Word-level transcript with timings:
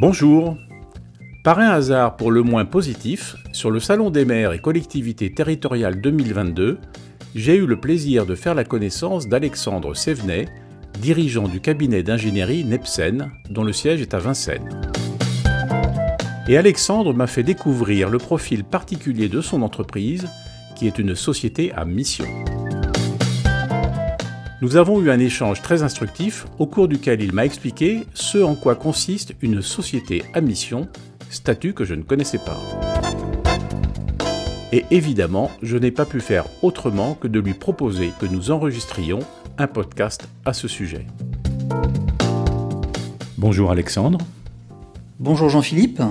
Bonjour. 0.00 0.56
Par 1.44 1.58
un 1.58 1.68
hasard 1.68 2.16
pour 2.16 2.30
le 2.30 2.42
moins 2.42 2.64
positif, 2.64 3.36
sur 3.52 3.70
le 3.70 3.80
Salon 3.80 4.08
des 4.08 4.24
maires 4.24 4.54
et 4.54 4.58
collectivités 4.58 5.34
territoriales 5.34 6.00
2022, 6.00 6.78
j'ai 7.34 7.56
eu 7.56 7.66
le 7.66 7.78
plaisir 7.78 8.24
de 8.24 8.34
faire 8.34 8.54
la 8.54 8.64
connaissance 8.64 9.28
d'Alexandre 9.28 9.94
Sévenet, 9.94 10.48
dirigeant 11.02 11.48
du 11.48 11.60
cabinet 11.60 12.02
d'ingénierie 12.02 12.64
Nepsen, 12.64 13.30
dont 13.50 13.62
le 13.62 13.74
siège 13.74 14.00
est 14.00 14.14
à 14.14 14.20
Vincennes. 14.20 14.70
Et 16.48 16.56
Alexandre 16.56 17.12
m'a 17.12 17.26
fait 17.26 17.42
découvrir 17.42 18.08
le 18.08 18.16
profil 18.16 18.64
particulier 18.64 19.28
de 19.28 19.42
son 19.42 19.60
entreprise, 19.60 20.30
qui 20.76 20.86
est 20.86 20.98
une 20.98 21.14
société 21.14 21.72
à 21.74 21.84
mission. 21.84 22.24
Nous 24.62 24.76
avons 24.76 25.00
eu 25.00 25.10
un 25.10 25.18
échange 25.18 25.62
très 25.62 25.82
instructif 25.82 26.46
au 26.58 26.66
cours 26.66 26.86
duquel 26.86 27.22
il 27.22 27.32
m'a 27.32 27.46
expliqué 27.46 28.04
ce 28.12 28.36
en 28.36 28.54
quoi 28.54 28.74
consiste 28.74 29.34
une 29.40 29.62
société 29.62 30.22
à 30.34 30.42
mission, 30.42 30.86
statut 31.30 31.72
que 31.72 31.86
je 31.86 31.94
ne 31.94 32.02
connaissais 32.02 32.36
pas. 32.36 32.58
Et 34.70 34.84
évidemment, 34.90 35.50
je 35.62 35.78
n'ai 35.78 35.90
pas 35.90 36.04
pu 36.04 36.20
faire 36.20 36.44
autrement 36.60 37.14
que 37.14 37.26
de 37.26 37.40
lui 37.40 37.54
proposer 37.54 38.10
que 38.20 38.26
nous 38.26 38.50
enregistrions 38.50 39.20
un 39.56 39.66
podcast 39.66 40.28
à 40.44 40.52
ce 40.52 40.68
sujet. 40.68 41.06
Bonjour 43.38 43.70
Alexandre. 43.70 44.18
Bonjour 45.18 45.48
Jean-Philippe. 45.48 46.02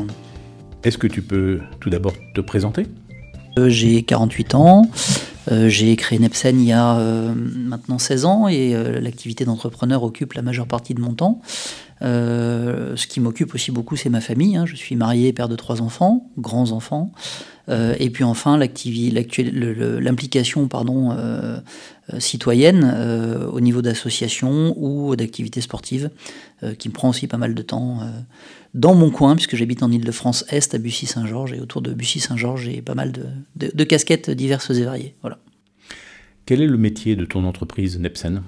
Est-ce 0.84 0.98
que 0.98 1.08
tu 1.08 1.22
peux 1.22 1.60
tout 1.80 1.92
d'abord 1.92 2.14
te 2.34 2.42
présenter? 2.42 2.88
Euh, 3.60 3.70
J'ai 3.70 4.02
48 4.02 4.56
ans. 4.56 4.90
Euh, 5.52 5.68
j'ai 5.70 5.96
créé 5.96 6.20
Nepsen 6.20 6.60
il 6.60 6.68
y 6.68 6.72
a 6.72 6.98
euh, 6.98 7.34
maintenant 7.36 7.98
16 7.98 8.26
ans 8.26 8.48
et 8.48 8.76
euh, 8.76 9.00
l'activité 9.00 9.46
d'entrepreneur 9.46 10.04
occupe 10.04 10.34
la 10.34 10.42
majeure 10.42 10.68
partie 10.68 10.94
de 10.94 11.02
mon 11.02 11.14
temps. 11.14 11.42
ce 12.02 13.08
qui 13.08 13.20
m'occupe 13.20 13.54
aussi 13.54 13.72
beaucoup, 13.72 13.96
c'est 13.96 14.10
ma 14.10 14.22
famille. 14.22 14.56
Hein. 14.56 14.66
Je 14.66 14.76
suis 14.76 14.96
marié, 14.96 15.34
père 15.34 15.50
de 15.50 15.56
trois 15.56 15.82
enfants, 15.82 16.30
grands 16.38 16.72
enfants. 16.72 17.12
Et 17.70 18.10
puis 18.10 18.24
enfin, 18.24 18.58
l'implication 18.58 20.68
pardon, 20.68 21.16
citoyenne 22.18 23.48
au 23.52 23.60
niveau 23.60 23.82
d'associations 23.82 24.74
ou 24.78 25.16
d'activités 25.16 25.62
sportives, 25.62 26.10
qui 26.78 26.90
me 26.90 26.94
prend 26.94 27.10
aussi 27.10 27.28
pas 27.28 27.38
mal 27.38 27.54
de 27.54 27.62
temps 27.62 28.02
dans 28.74 28.94
mon 28.94 29.10
coin, 29.10 29.36
puisque 29.36 29.56
j'habite 29.56 29.84
en 29.84 29.92
Ile-de-France 29.92 30.46
Est, 30.50 30.76
à 30.76 30.78
Bussy-Saint-Georges, 30.78 31.54
et 31.54 31.60
autour 31.60 31.82
de 31.82 31.94
Bussy-Saint-Georges, 31.94 32.66
j'ai 32.66 32.82
pas 32.82 32.96
mal 32.96 33.12
de, 33.12 33.26
de, 33.56 33.84
casquettes 33.84 34.30
diverses 34.30 34.70
et 34.70 34.84
variées. 34.84 35.16
Voilà. 35.22 35.40
Quel 36.46 36.62
est 36.62 36.68
le 36.68 36.78
métier 36.78 37.16
de 37.16 37.26
ton 37.26 37.46
entreprise 37.46 38.00
Nepsen? 38.00 38.42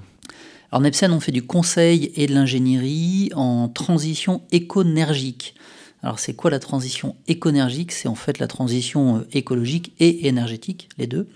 Alors 0.72 0.82
Nepsen, 0.82 1.12
on 1.12 1.20
fait 1.20 1.32
du 1.32 1.44
conseil 1.44 2.12
et 2.16 2.28
de 2.28 2.34
l'ingénierie 2.34 3.32
en 3.36 3.68
transition 3.68 4.42
éconergique. 4.52 5.56
Alors 6.04 6.20
c'est 6.20 6.34
quoi 6.34 6.50
la 6.50 6.60
transition 6.60 7.16
éconergique? 7.28 7.92
C'est 7.92 8.08
en 8.08 8.16
fait 8.16 8.40
la 8.40 8.48
transition 8.48 9.18
euh, 9.18 9.28
écologique 9.34 9.94
et 10.00 10.28
énergétique, 10.28 10.90
les 10.98 11.08
deux, 11.08 11.28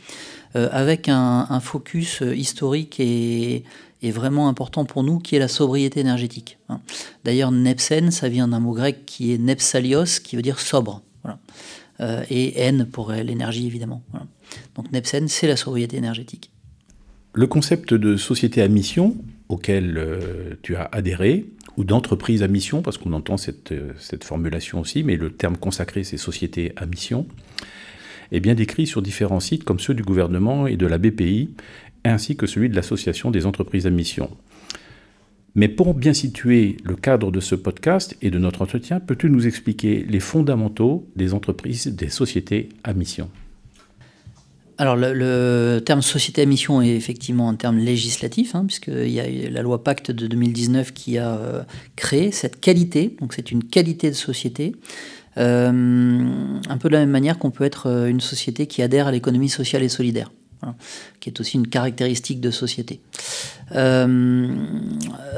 euh, 0.55 0.69
avec 0.71 1.07
un, 1.07 1.59
focus 1.59 2.21
euh, 2.21 2.35
historique 2.35 2.99
et, 2.99 3.63
vraiment 4.03 4.49
important 4.49 4.85
pour 4.85 5.01
nous, 5.01 5.17
qui 5.17 5.35
est 5.35 5.39
la 5.39 5.47
sobriété 5.47 5.99
énergétique. 5.99 6.59
Hein. 6.69 6.79
D'ailleurs, 7.23 7.51
Nepsen, 7.51 8.11
ça 8.11 8.29
vient 8.29 8.47
d'un 8.47 8.59
mot 8.59 8.73
grec 8.73 9.03
qui 9.07 9.33
est 9.33 9.39
nepsalios, 9.39 10.21
qui 10.23 10.35
veut 10.35 10.43
dire 10.43 10.59
sobre. 10.59 11.01
et 12.29 12.61
N 12.61 12.85
pour 12.85 13.11
l'énergie, 13.11 13.65
évidemment. 13.65 14.03
Donc 14.75 14.91
Nepsen, 14.91 15.27
c'est 15.27 15.47
la 15.47 15.55
sobriété 15.55 15.97
énergétique. 15.97 16.51
Le 17.33 17.47
concept 17.47 17.95
de 17.95 18.15
société 18.15 18.61
à 18.61 18.67
mission 18.67 19.15
auquel 19.49 20.59
tu 20.61 20.75
as 20.75 20.87
adhéré, 20.91 21.47
ou 21.77 21.83
d'entreprise 21.83 22.43
à 22.43 22.47
mission, 22.47 22.81
parce 22.81 22.97
qu'on 22.97 23.13
entend 23.13 23.37
cette, 23.37 23.71
euh, 23.71 23.91
cette, 23.97 24.23
formulation 24.23 24.79
aussi, 24.79 25.03
mais 25.03 25.17
le 25.17 25.31
terme 25.31 25.57
consacré, 25.57 26.03
c'est 26.03 26.17
société 26.17 26.73
à 26.75 26.85
mission, 26.85 27.27
est 28.31 28.39
bien 28.39 28.55
décrit 28.55 28.87
sur 28.87 29.01
différents 29.01 29.39
sites 29.39 29.63
comme 29.63 29.79
ceux 29.79 29.93
du 29.93 30.03
gouvernement 30.03 30.67
et 30.67 30.77
de 30.77 30.87
la 30.87 30.97
BPI, 30.97 31.49
ainsi 32.03 32.35
que 32.35 32.47
celui 32.47 32.69
de 32.69 32.75
l'Association 32.75 33.31
des 33.31 33.45
entreprises 33.45 33.87
à 33.87 33.89
mission. 33.89 34.29
Mais 35.55 35.69
pour 35.69 35.93
bien 35.93 36.13
situer 36.13 36.77
le 36.83 36.95
cadre 36.95 37.31
de 37.31 37.39
ce 37.39 37.55
podcast 37.55 38.17
et 38.21 38.29
de 38.29 38.37
notre 38.37 38.61
entretien, 38.61 38.99
peux-tu 38.99 39.29
nous 39.29 39.47
expliquer 39.47 40.05
les 40.07 40.19
fondamentaux 40.19 41.07
des 41.15 41.33
entreprises, 41.33 41.87
des 41.87 42.09
sociétés 42.09 42.69
à 42.83 42.93
mission? 42.93 43.29
Alors 44.77 44.95
le, 44.97 45.79
terme 45.85 46.01
société 46.01 46.41
à 46.41 46.45
mission 46.45 46.81
est 46.81 46.89
effectivement 46.89 47.49
un 47.49 47.55
terme 47.55 47.77
législatif, 47.77 48.55
hein, 48.55 48.65
puisqu'il 48.65 49.09
y 49.09 49.19
a 49.19 49.49
la 49.49 49.61
loi 49.61 49.83
Pacte 49.83 50.11
de 50.11 50.27
2019 50.27 50.93
qui 50.93 51.17
a 51.17 51.35
euh, 51.37 51.63
créé 51.95 52.31
cette 52.31 52.59
qualité, 52.59 53.15
donc 53.21 53.33
c'est 53.33 53.51
une 53.51 53.63
qualité 53.63 54.09
de 54.09 54.15
société, 54.15 54.75
euh, 55.37 55.71
un 56.69 56.77
peu 56.77 56.89
de 56.89 56.93
la 56.93 56.99
même 56.99 57.09
manière 57.09 57.37
qu'on 57.37 57.51
peut 57.51 57.63
être 57.63 57.87
euh, 57.87 58.07
une 58.07 58.21
société 58.21 58.67
qui 58.67 58.81
adhère 58.81 59.07
à 59.07 59.11
l'économie 59.11 59.49
sociale 59.49 59.83
et 59.83 59.89
solidaire. 59.89 60.31
Hein, 60.65 60.75
qui 61.19 61.29
est 61.29 61.39
aussi 61.39 61.57
une 61.57 61.67
caractéristique 61.67 62.41
de 62.41 62.49
société. 62.49 62.99
Euh, 63.73 64.47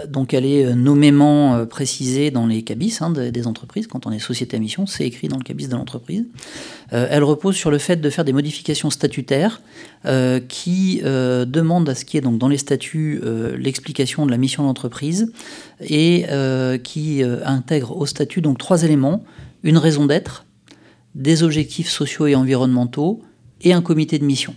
donc 0.08 0.34
elle 0.34 0.46
est 0.46 0.74
nommément 0.74 1.56
euh, 1.56 1.66
précisée 1.66 2.32
dans 2.32 2.48
les 2.48 2.62
cabis 2.62 2.98
hein, 3.02 3.10
des, 3.10 3.48
entreprises. 3.48 3.88
Quand 3.88 4.06
on 4.06 4.12
est 4.12 4.20
société 4.20 4.56
à 4.56 4.60
mission, 4.60 4.86
c'est 4.86 5.06
écrit 5.06 5.28
dans 5.28 5.38
le 5.38 5.44
cabis 5.44 5.68
de 5.68 5.76
l'entreprise. 5.76 6.26
Euh, 6.94 7.08
elle 7.10 7.24
repose 7.24 7.56
sur 7.56 7.72
le 7.72 7.78
fait 7.78 7.98
de 7.98 8.10
faire 8.10 8.24
des 8.24 8.32
modifications 8.32 8.90
statutaires 8.90 9.62
qui 10.48 11.02
demandent 11.04 11.90
à 11.90 11.96
ce 11.96 12.06
qui 12.06 12.18
est 12.18 12.22
donc 12.22 12.38
dans 12.38 12.48
les 12.48 12.58
statuts 12.58 13.20
l'explication 13.58 14.26
de 14.26 14.32
la 14.32 14.38
mission 14.38 14.64
de 14.64 14.68
l'entreprise 14.68 15.34
et 15.82 16.26
qui 16.84 17.24
intègre 17.44 17.98
au 17.98 18.06
statut 18.06 18.40
donc 18.40 18.58
trois 18.58 18.84
éléments 18.84 19.26
une 19.64 19.78
raison 19.78 20.06
d'être, 20.06 20.46
des 21.14 21.44
objectifs 21.44 21.90
sociaux 21.90 22.28
et 22.28 22.36
environnementaux 22.36 23.22
et 23.62 23.74
un 23.74 23.82
comité 23.82 24.18
de 24.20 24.24
mission. 24.26 24.56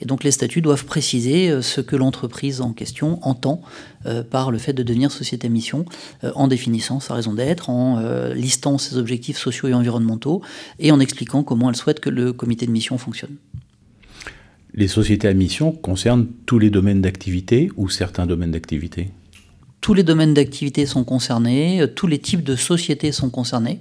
Et 0.00 0.04
donc 0.04 0.24
les 0.24 0.30
statuts 0.30 0.60
doivent 0.60 0.84
préciser 0.84 1.50
euh, 1.50 1.62
ce 1.62 1.80
que 1.80 1.96
l'entreprise 1.96 2.60
en 2.60 2.72
question 2.72 3.18
entend 3.22 3.62
euh, 4.04 4.22
par 4.22 4.50
le 4.50 4.58
fait 4.58 4.72
de 4.72 4.82
devenir 4.82 5.10
société 5.10 5.46
à 5.46 5.50
mission, 5.50 5.84
euh, 6.24 6.32
en 6.34 6.48
définissant 6.48 7.00
sa 7.00 7.14
raison 7.14 7.34
d'être, 7.34 7.70
en 7.70 8.00
listant 8.34 8.78
ses 8.78 8.96
objectifs 8.96 9.38
sociaux 9.38 9.68
et 9.68 9.74
environnementaux, 9.74 10.42
et 10.78 10.92
en 10.92 11.00
expliquant 11.00 11.42
comment 11.42 11.70
elle 11.70 11.76
souhaite 11.76 12.00
que 12.00 12.10
le 12.10 12.32
comité 12.32 12.66
de 12.66 12.70
mission 12.70 12.98
fonctionne. 12.98 13.36
Les 14.74 14.88
sociétés 14.88 15.28
à 15.28 15.34
mission 15.34 15.72
concernent 15.72 16.26
tous 16.44 16.58
les 16.58 16.70
domaines 16.70 17.00
d'activité 17.00 17.70
ou 17.76 17.88
certains 17.88 18.26
domaines 18.26 18.50
d'activité? 18.50 19.10
Tous 19.80 19.94
les 19.94 20.02
domaines 20.02 20.34
d'activité 20.34 20.84
sont 20.84 21.04
concernés, 21.04 21.84
tous 21.94 22.06
les 22.06 22.18
types 22.18 22.42
de 22.42 22.56
sociétés 22.56 23.12
sont 23.12 23.30
concernés. 23.30 23.80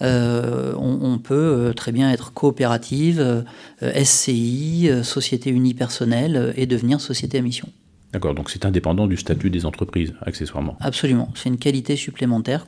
Euh, 0.00 0.74
on, 0.76 1.18
peut 1.18 1.34
euh, 1.34 1.72
très 1.72 1.92
bien 1.92 2.10
être 2.10 2.32
coopérative, 2.32 3.20
euh, 3.20 4.04
SCI, 4.04 4.90
société 5.02 5.50
unipersonnelle 5.50 6.54
et 6.56 6.66
devenir 6.66 7.00
société 7.00 7.38
à 7.38 7.42
mission. 7.42 7.68
D'accord, 8.12 8.34
donc 8.34 8.50
c'est 8.50 8.64
indépendant 8.64 9.06
du 9.06 9.16
statut 9.16 9.50
des 9.50 9.66
entreprises, 9.66 10.14
accessoirement. 10.22 10.76
Absolument, 10.80 11.30
c'est 11.34 11.48
une 11.48 11.58
qualité 11.58 11.96
supplémentaire 11.96 12.66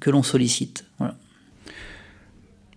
que 0.00 0.10
l'on 0.10 0.22
sollicite. 0.22 0.84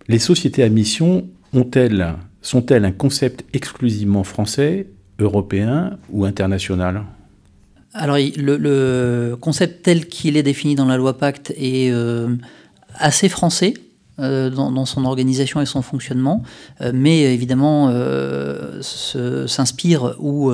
Les 0.06 0.20
sociétés 0.20 0.62
à 0.62 0.68
mission 0.68 1.26
ont-elles, 1.52 2.14
sont-elles 2.40 2.84
un 2.84 2.92
concept 2.92 3.44
exclusivement 3.52 4.22
français, 4.22 4.86
européen 5.18 5.98
ou 6.10 6.24
international? 6.24 7.02
Alors 7.92 8.18
le, 8.18 9.34
concept 9.40 9.82
tel 9.82 10.06
qu'il 10.06 10.36
est 10.36 10.44
défini 10.44 10.76
dans 10.76 10.84
la 10.84 10.96
loi 10.96 11.18
Pacte 11.18 11.52
est 11.56 11.90
assez 12.98 13.28
français. 13.28 13.74
Euh, 14.18 14.48
dans, 14.48 14.86
son 14.86 15.04
organisation 15.04 15.60
et 15.60 15.66
son 15.66 15.82
fonctionnement, 15.82 16.42
euh, 16.80 16.90
mais 16.94 17.34
évidemment 17.34 17.90
euh, 17.90 18.80
s'inspire 18.80 20.14
ou 20.18 20.50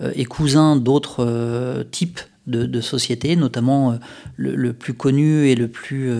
est 0.00 0.24
cousin 0.26 0.76
d'autres 0.76 1.82
types 1.90 2.20
de, 2.46 2.80
sociétés, 2.82 3.36
notamment 3.36 3.98
le, 4.36 4.72
plus 4.74 4.92
connu 4.92 5.46
et 5.48 5.54
le 5.54 5.68
plus 5.68 6.12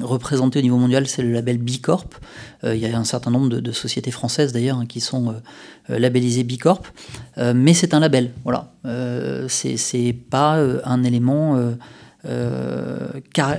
représenté 0.00 0.60
au 0.60 0.62
niveau 0.62 0.78
mondial, 0.78 1.06
c'est 1.06 1.22
le 1.22 1.32
label 1.32 1.58
B 1.58 1.82
Corp. 1.82 2.14
il 2.64 2.76
y 2.76 2.86
a 2.86 2.96
un 2.96 3.04
certain 3.04 3.30
nombre 3.30 3.48
de, 3.48 3.72
sociétés 3.72 4.10
françaises 4.10 4.52
d'ailleurs 4.52 4.78
hein, 4.78 4.86
qui 4.86 5.00
sont 5.00 5.34
labellisées 5.88 6.44
B 6.44 6.56
Corp, 6.58 6.86
mais 7.36 7.74
c'est 7.74 7.92
un 7.92 8.00
label, 8.00 8.30
voilà. 8.44 8.72
c'est 9.48 10.16
pas 10.30 10.56
un 10.84 11.02
élément 11.02 11.58
euh, 12.26 13.08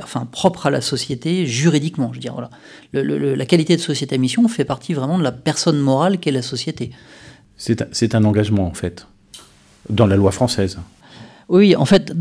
enfin, 0.03 0.25
propre 0.25 0.67
à 0.67 0.69
la 0.69 0.81
société 0.81 1.45
juridiquement. 1.45 2.09
Je 2.11 2.17
veux 2.17 2.21
dire, 2.21 2.33
voilà. 2.33 2.49
la 2.93 3.45
qualité 3.45 3.75
de 3.75 3.81
société 3.81 4.15
à 4.15 4.17
mission 4.17 4.47
fait 4.47 4.65
partie 4.65 4.93
vraiment 4.93 5.17
de 5.17 5.23
la 5.23 5.31
personne 5.31 5.79
morale 5.79 6.19
qu'est 6.19 6.31
la 6.31 6.41
société. 6.41 6.91
C'est 7.57 8.15
un 8.15 8.23
engagement, 8.23 8.65
en 8.65 8.73
fait, 8.73 9.07
dans 9.89 10.07
la 10.07 10.15
loi 10.15 10.31
française. 10.31 10.79
Oui, 11.49 11.75
en 11.75 11.85
fait, 11.85 12.13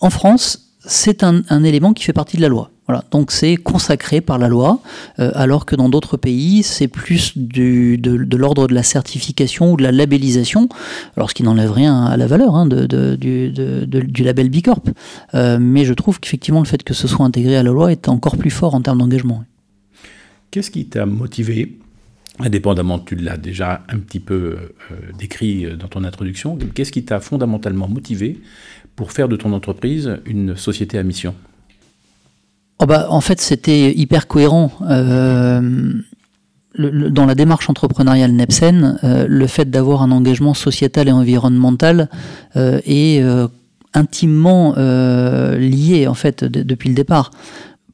en 0.00 0.10
France, 0.10 0.67
c'est 0.80 1.24
un, 1.24 1.64
élément 1.64 1.92
qui 1.92 2.04
fait 2.04 2.12
partie 2.12 2.36
de 2.36 2.42
la 2.42 2.48
loi. 2.48 2.70
Voilà. 2.86 3.04
Donc 3.10 3.32
c'est 3.32 3.56
consacré 3.56 4.20
par 4.20 4.38
la 4.38 4.48
loi, 4.48 4.80
euh, 5.18 5.30
alors 5.34 5.66
que 5.66 5.76
dans 5.76 5.90
d'autres 5.90 6.16
pays, 6.16 6.62
c'est 6.62 6.88
plus 6.88 7.36
de, 7.36 7.98
l'ordre 8.36 8.66
de 8.66 8.74
la 8.74 8.82
certification 8.82 9.72
ou 9.72 9.76
de 9.76 9.82
la 9.82 9.92
labellisation, 9.92 10.68
alors 11.16 11.28
ce 11.28 11.34
qui 11.34 11.42
n'enlève 11.42 11.70
rien 11.70 12.04
à 12.04 12.16
la 12.16 12.26
valeur 12.26 12.54
hein, 12.54 12.66
du, 12.66 14.22
label 14.22 14.48
Bicorp. 14.48 14.82
Euh, 15.34 15.58
mais 15.60 15.84
je 15.84 15.92
trouve 15.92 16.18
qu'effectivement, 16.20 16.60
le 16.60 16.66
fait 16.66 16.82
que 16.82 16.94
ce 16.94 17.06
soit 17.08 17.26
intégré 17.26 17.56
à 17.56 17.62
la 17.62 17.70
loi 17.70 17.92
est 17.92 18.08
encore 18.08 18.36
plus 18.36 18.50
fort 18.50 18.74
en 18.74 18.80
termes 18.80 18.98
d'engagement. 18.98 19.44
Qu'est-ce 20.50 20.70
qui 20.70 20.86
t'a 20.86 21.04
motivé 21.04 21.78
indépendamment, 22.40 23.00
tu 23.00 23.16
l'as 23.16 23.36
déjà 23.36 23.82
un 23.88 23.98
petit 23.98 24.20
peu 24.20 24.34
euh, 24.92 24.94
décrit 25.18 25.66
dans 25.76 25.88
ton 25.88 26.04
introduction, 26.04 26.56
qu'est-ce 26.72 26.92
qui 26.92 27.04
t'a 27.04 27.18
fondamentalement 27.18 27.88
motivé 27.88 28.40
pour 28.98 29.12
faire 29.12 29.28
de 29.28 29.36
ton 29.36 29.52
entreprise 29.52 30.18
une 30.26 30.56
société 30.56 30.98
à 30.98 31.04
mission 31.04 31.32
oh 32.80 32.86
bah, 32.86 33.06
En 33.10 33.20
fait, 33.20 33.40
c'était 33.40 33.92
hyper 33.92 34.26
cohérent. 34.26 34.72
Euh, 34.90 35.92
dans 36.76 37.24
la 37.24 37.36
démarche 37.36 37.70
entrepreneuriale 37.70 38.32
Nepsen, 38.32 38.98
euh, 39.04 39.24
le 39.28 39.46
fait 39.46 39.70
d'avoir 39.70 40.02
un 40.02 40.10
engagement 40.10 40.52
sociétal 40.52 41.06
et 41.06 41.12
environnemental 41.12 42.10
euh, 42.56 42.80
est 42.86 43.22
intimement 43.94 44.74
lié 44.76 46.08
en 46.08 46.14
fait 46.14 46.42
depuis 46.42 46.88
le 46.88 46.96
départ. 46.96 47.30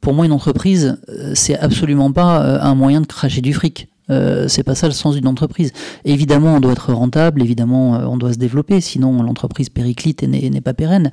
Pour 0.01 0.15
moi, 0.15 0.25
une 0.25 0.31
entreprise, 0.31 0.97
c'est 1.35 1.57
absolument 1.57 2.11
pas 2.11 2.59
un 2.61 2.73
moyen 2.73 3.01
de 3.01 3.07
cracher 3.07 3.41
du 3.41 3.53
fric. 3.53 3.89
Euh, 4.09 4.47
c'est 4.47 4.63
pas 4.63 4.75
ça 4.75 4.87
le 4.87 4.93
sens 4.93 5.15
d'une 5.15 5.27
entreprise. 5.27 5.71
Évidemment, 6.03 6.55
on 6.55 6.59
doit 6.59 6.73
être 6.73 6.93
rentable, 6.93 7.41
évidemment, 7.41 7.95
euh, 7.95 8.05
on 8.05 8.17
doit 8.17 8.33
se 8.33 8.37
développer, 8.37 8.81
sinon 8.81 9.23
l'entreprise 9.23 9.69
périclite 9.69 10.23
et 10.23 10.27
n'est 10.27 10.61
pas 10.61 10.73
pérenne. 10.73 11.11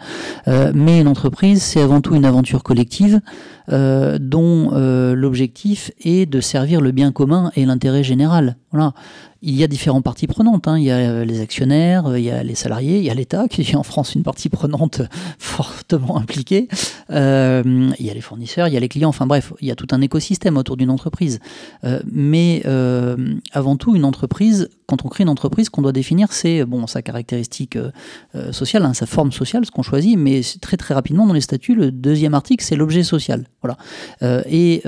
Euh, 0.48 0.72
mais 0.74 1.00
une 1.00 1.08
c'est 1.60 1.80
avant 1.80 2.00
tout 2.00 2.14
une 2.14 2.24
aventure 2.24 2.62
collective 2.62 3.20
dont 3.68 4.70
l'objectif 5.14 5.92
est 6.04 6.26
de 6.26 6.40
servir 6.40 6.80
le 6.80 6.90
bien 6.90 7.12
commun 7.12 7.52
et 7.54 7.64
l'intérêt 7.64 8.02
général. 8.02 8.56
Voilà 8.72 8.92
il 9.42 9.56
y 9.56 9.64
a 9.64 9.66
différentes 9.66 10.04
parties 10.04 10.28
prenantes. 10.28 10.68
Hein. 10.68 10.78
Il 10.78 10.84
y 10.84 10.90
a 10.90 10.96
euh, 10.96 11.24
les 11.24 11.40
actionnaires, 11.40 12.06
euh, 12.06 12.18
il 12.18 12.24
y 12.24 12.30
a 12.30 12.44
les 12.44 12.54
salariés, 12.54 12.98
il 12.98 13.04
y 13.04 13.10
a 13.10 13.14
l'État, 13.14 13.48
qui 13.48 13.62
est 13.62 13.74
en 13.74 13.82
France 13.82 14.14
une 14.14 14.22
partie 14.22 14.48
prenante 14.48 15.02
fortement 15.38 16.16
impliquée. 16.16 16.68
Euh, 17.10 17.90
il 17.98 18.06
y 18.06 18.10
a 18.10 18.14
les 18.14 18.20
fournisseurs, 18.20 18.68
il 18.68 18.74
y 18.74 18.76
a 18.76 18.80
les 18.80 18.88
clients. 18.88 19.08
Enfin 19.08 19.26
bref, 19.26 19.52
il 19.60 19.66
y 19.66 19.72
a 19.72 19.74
tout 19.74 19.88
un 19.90 20.00
écosystème 20.00 20.56
autour 20.56 20.76
d'une 20.76 20.90
entreprise. 20.90 21.40
mais 22.10 22.62
avant 23.52 23.76
tout, 23.76 23.96
une 23.96 24.04
entreprise, 24.04 24.68
quand 24.86 25.04
on 25.04 25.08
crée 25.08 25.24
une 25.24 25.28
entreprise, 25.28 25.68
qu'on 25.68 25.82
doit 25.82 25.92
définir, 25.92 26.32
c'est 26.32 26.64
bon 26.64 26.86
sa 26.86 27.02
caractéristique 27.02 27.76
sociale, 28.50 28.84
hein, 28.84 28.94
sa 28.94 29.06
forme 29.06 29.32
sociale, 29.32 29.66
ce 29.66 29.70
qu'on 29.70 29.82
choisit. 29.82 30.16
Mais 30.16 30.40
très 30.60 30.76
très 30.76 30.94
rapidement 30.94 31.26
dans 31.26 31.34
les 31.34 31.40
statuts, 31.40 31.74
le 31.74 31.90
deuxième 31.90 32.34
article, 32.34 32.64
c'est 32.64 32.76
l'objet 32.76 33.02
social. 33.02 33.46
Voilà. 33.62 33.76
et 34.46 34.82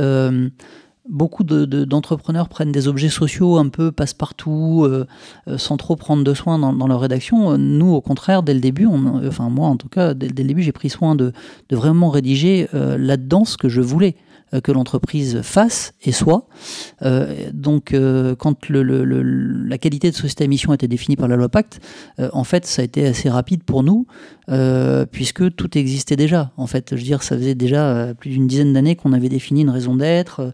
Beaucoup 1.07 1.45
d'entrepreneurs 1.45 2.49
prennent 2.49 2.73
des 2.73 2.89
objets 2.89 3.11
sociaux 3.11 3.59
un 3.59 3.69
peu 3.69 3.93
passe-partout, 3.93 4.85
euh, 4.85 5.07
euh, 5.49 5.59
sans 5.59 5.77
trop 5.77 5.97
prendre 5.97 6.25
de 6.25 6.33
soin 6.33 6.59
dans, 6.59 6.87
leur 6.87 7.01
rédaction. 7.01 7.59
Nous, 7.59 7.93
au 7.93 8.01
contraire, 8.01 8.43
dès 8.43 8.55
le 8.55 8.61
début, 8.61 8.87
enfin 8.87 9.51
moi 9.51 9.69
en 9.69 9.77
tout 9.77 9.91
cas, 9.91 10.15
dès, 10.15 10.29
le 10.29 10.33
début, 10.33 10.63
j'ai 10.63 10.73
pris 10.73 10.89
soin 10.89 11.15
de, 11.15 11.33
vraiment 11.71 12.09
rédiger 12.09 12.69
euh, 12.73 12.97
là-dedans 12.97 13.45
ce 13.45 13.59
que 13.59 13.69
je 13.69 13.83
voulais. 13.83 14.17
Euh, 14.55 14.61
que 14.61 14.73
l'entreprise 14.73 15.43
fasse 15.43 15.93
et 16.03 16.13
soit. 16.13 16.47
Euh, 17.03 17.51
donc, 17.53 17.93
euh, 17.93 18.35
quand 18.35 18.69
la 18.69 19.79
qualité 19.79 20.11
de 20.11 20.17
société 20.17 20.45
à 20.45 20.47
mission 20.47 20.73
été 20.73 20.87
définie 20.89 21.17
par 21.17 21.29
la 21.29 21.37
loi 21.37 21.49
Pacte, 21.49 21.81
en 22.19 22.45
fait, 22.45 22.67
ça 22.67 22.83
a 22.83 22.85
été 22.85 23.07
assez 23.07 23.29
rapide 23.29 23.63
pour 23.63 23.83
nous, 23.83 24.07
puisque 25.11 25.55
tout 25.57 25.79
existait 25.79 26.17
déjà. 26.17 26.53
En 26.57 26.67
fait, 26.67 26.89
je 26.91 26.97
veux 26.97 27.03
dire, 27.03 27.23
ça 27.23 27.37
faisait 27.37 27.55
déjà 27.55 28.15
plus 28.19 28.31
d'une 28.31 28.47
dizaine 28.47 28.73
d'années 28.73 28.97
qu'on 28.97 29.13
avait 29.13 29.29
défini 29.29 29.63
une 29.63 29.71
raison 29.71 29.97
d'être, 29.97 30.53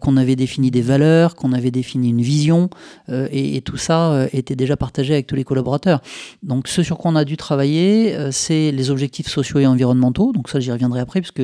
qu'on 0.00 0.16
avait 0.16 0.36
défini 0.36 0.70
des 0.70 0.80
valeurs, 0.80 1.34
qu'on 1.34 1.52
avait 1.52 1.70
défini 1.70 2.10
une 2.10 2.22
vision, 2.22 2.68
et, 3.08 3.60
tout 3.64 3.76
ça 3.76 4.26
était 4.32 4.56
déjà 4.56 4.76
partagé 4.76 5.14
avec 5.14 5.26
tous 5.26 5.34
les 5.34 5.44
collaborateurs. 5.44 6.00
Donc, 6.42 6.68
ce 6.68 6.82
sur 6.82 6.98
quoi 6.98 7.10
on 7.10 7.16
a 7.16 7.24
dû 7.24 7.36
travailler, 7.36 8.16
c'est 8.30 8.70
les 8.72 8.90
objectifs 8.90 9.28
sociaux 9.28 9.60
et 9.60 9.66
environnementaux. 9.66 10.32
Donc 10.32 10.48
ça, 10.48 10.60
j'y 10.60 10.72
reviendrai 10.72 11.00
après, 11.00 11.20
puisque 11.20 11.42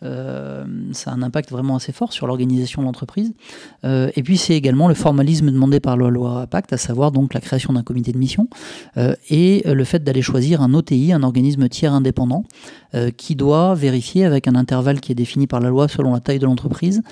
ça 0.00 1.10
a 1.10 1.14
un 1.14 1.22
impact 1.22 1.50
vraiment 1.50 1.76
assez 1.76 1.92
fort 1.92 2.12
sur 2.12 2.26
l'organisation 2.26 2.82
de 2.82 2.86
l'entreprise. 2.86 3.32
Euh, 3.84 4.10
et 4.16 4.22
puis 4.22 4.36
c'est 4.36 4.54
également 4.54 4.88
le 4.88 4.94
formalisme 4.94 5.50
demandé 5.50 5.80
par 5.80 5.96
la 5.96 6.08
loi 6.08 6.46
Pacte, 6.46 6.72
à 6.72 6.76
savoir 6.76 7.12
donc 7.12 7.34
la 7.34 7.40
création 7.40 7.72
d'un 7.72 7.82
comité 7.82 8.12
de 8.12 8.18
mission 8.18 8.48
euh, 8.96 9.14
et 9.30 9.62
le 9.66 9.84
fait 9.84 10.02
d'aller 10.02 10.22
choisir 10.22 10.62
un 10.62 10.74
OTI, 10.74 11.12
un 11.12 11.22
organisme 11.22 11.33
tiers 11.68 11.92
indépendant, 11.92 12.44
euh, 12.94 13.10
qui 13.10 13.36
doit 13.36 13.74
vérifier 13.74 14.24
avec 14.24 14.48
un 14.48 14.54
intervalle 14.54 15.00
qui 15.00 15.12
est 15.12 15.14
défini 15.14 15.46
par 15.46 15.60
la 15.60 15.68
loi 15.68 15.88
selon 15.88 16.12
la 16.12 16.20
taille 16.20 16.38
de 16.38 16.46
l'entreprise, 16.46 17.02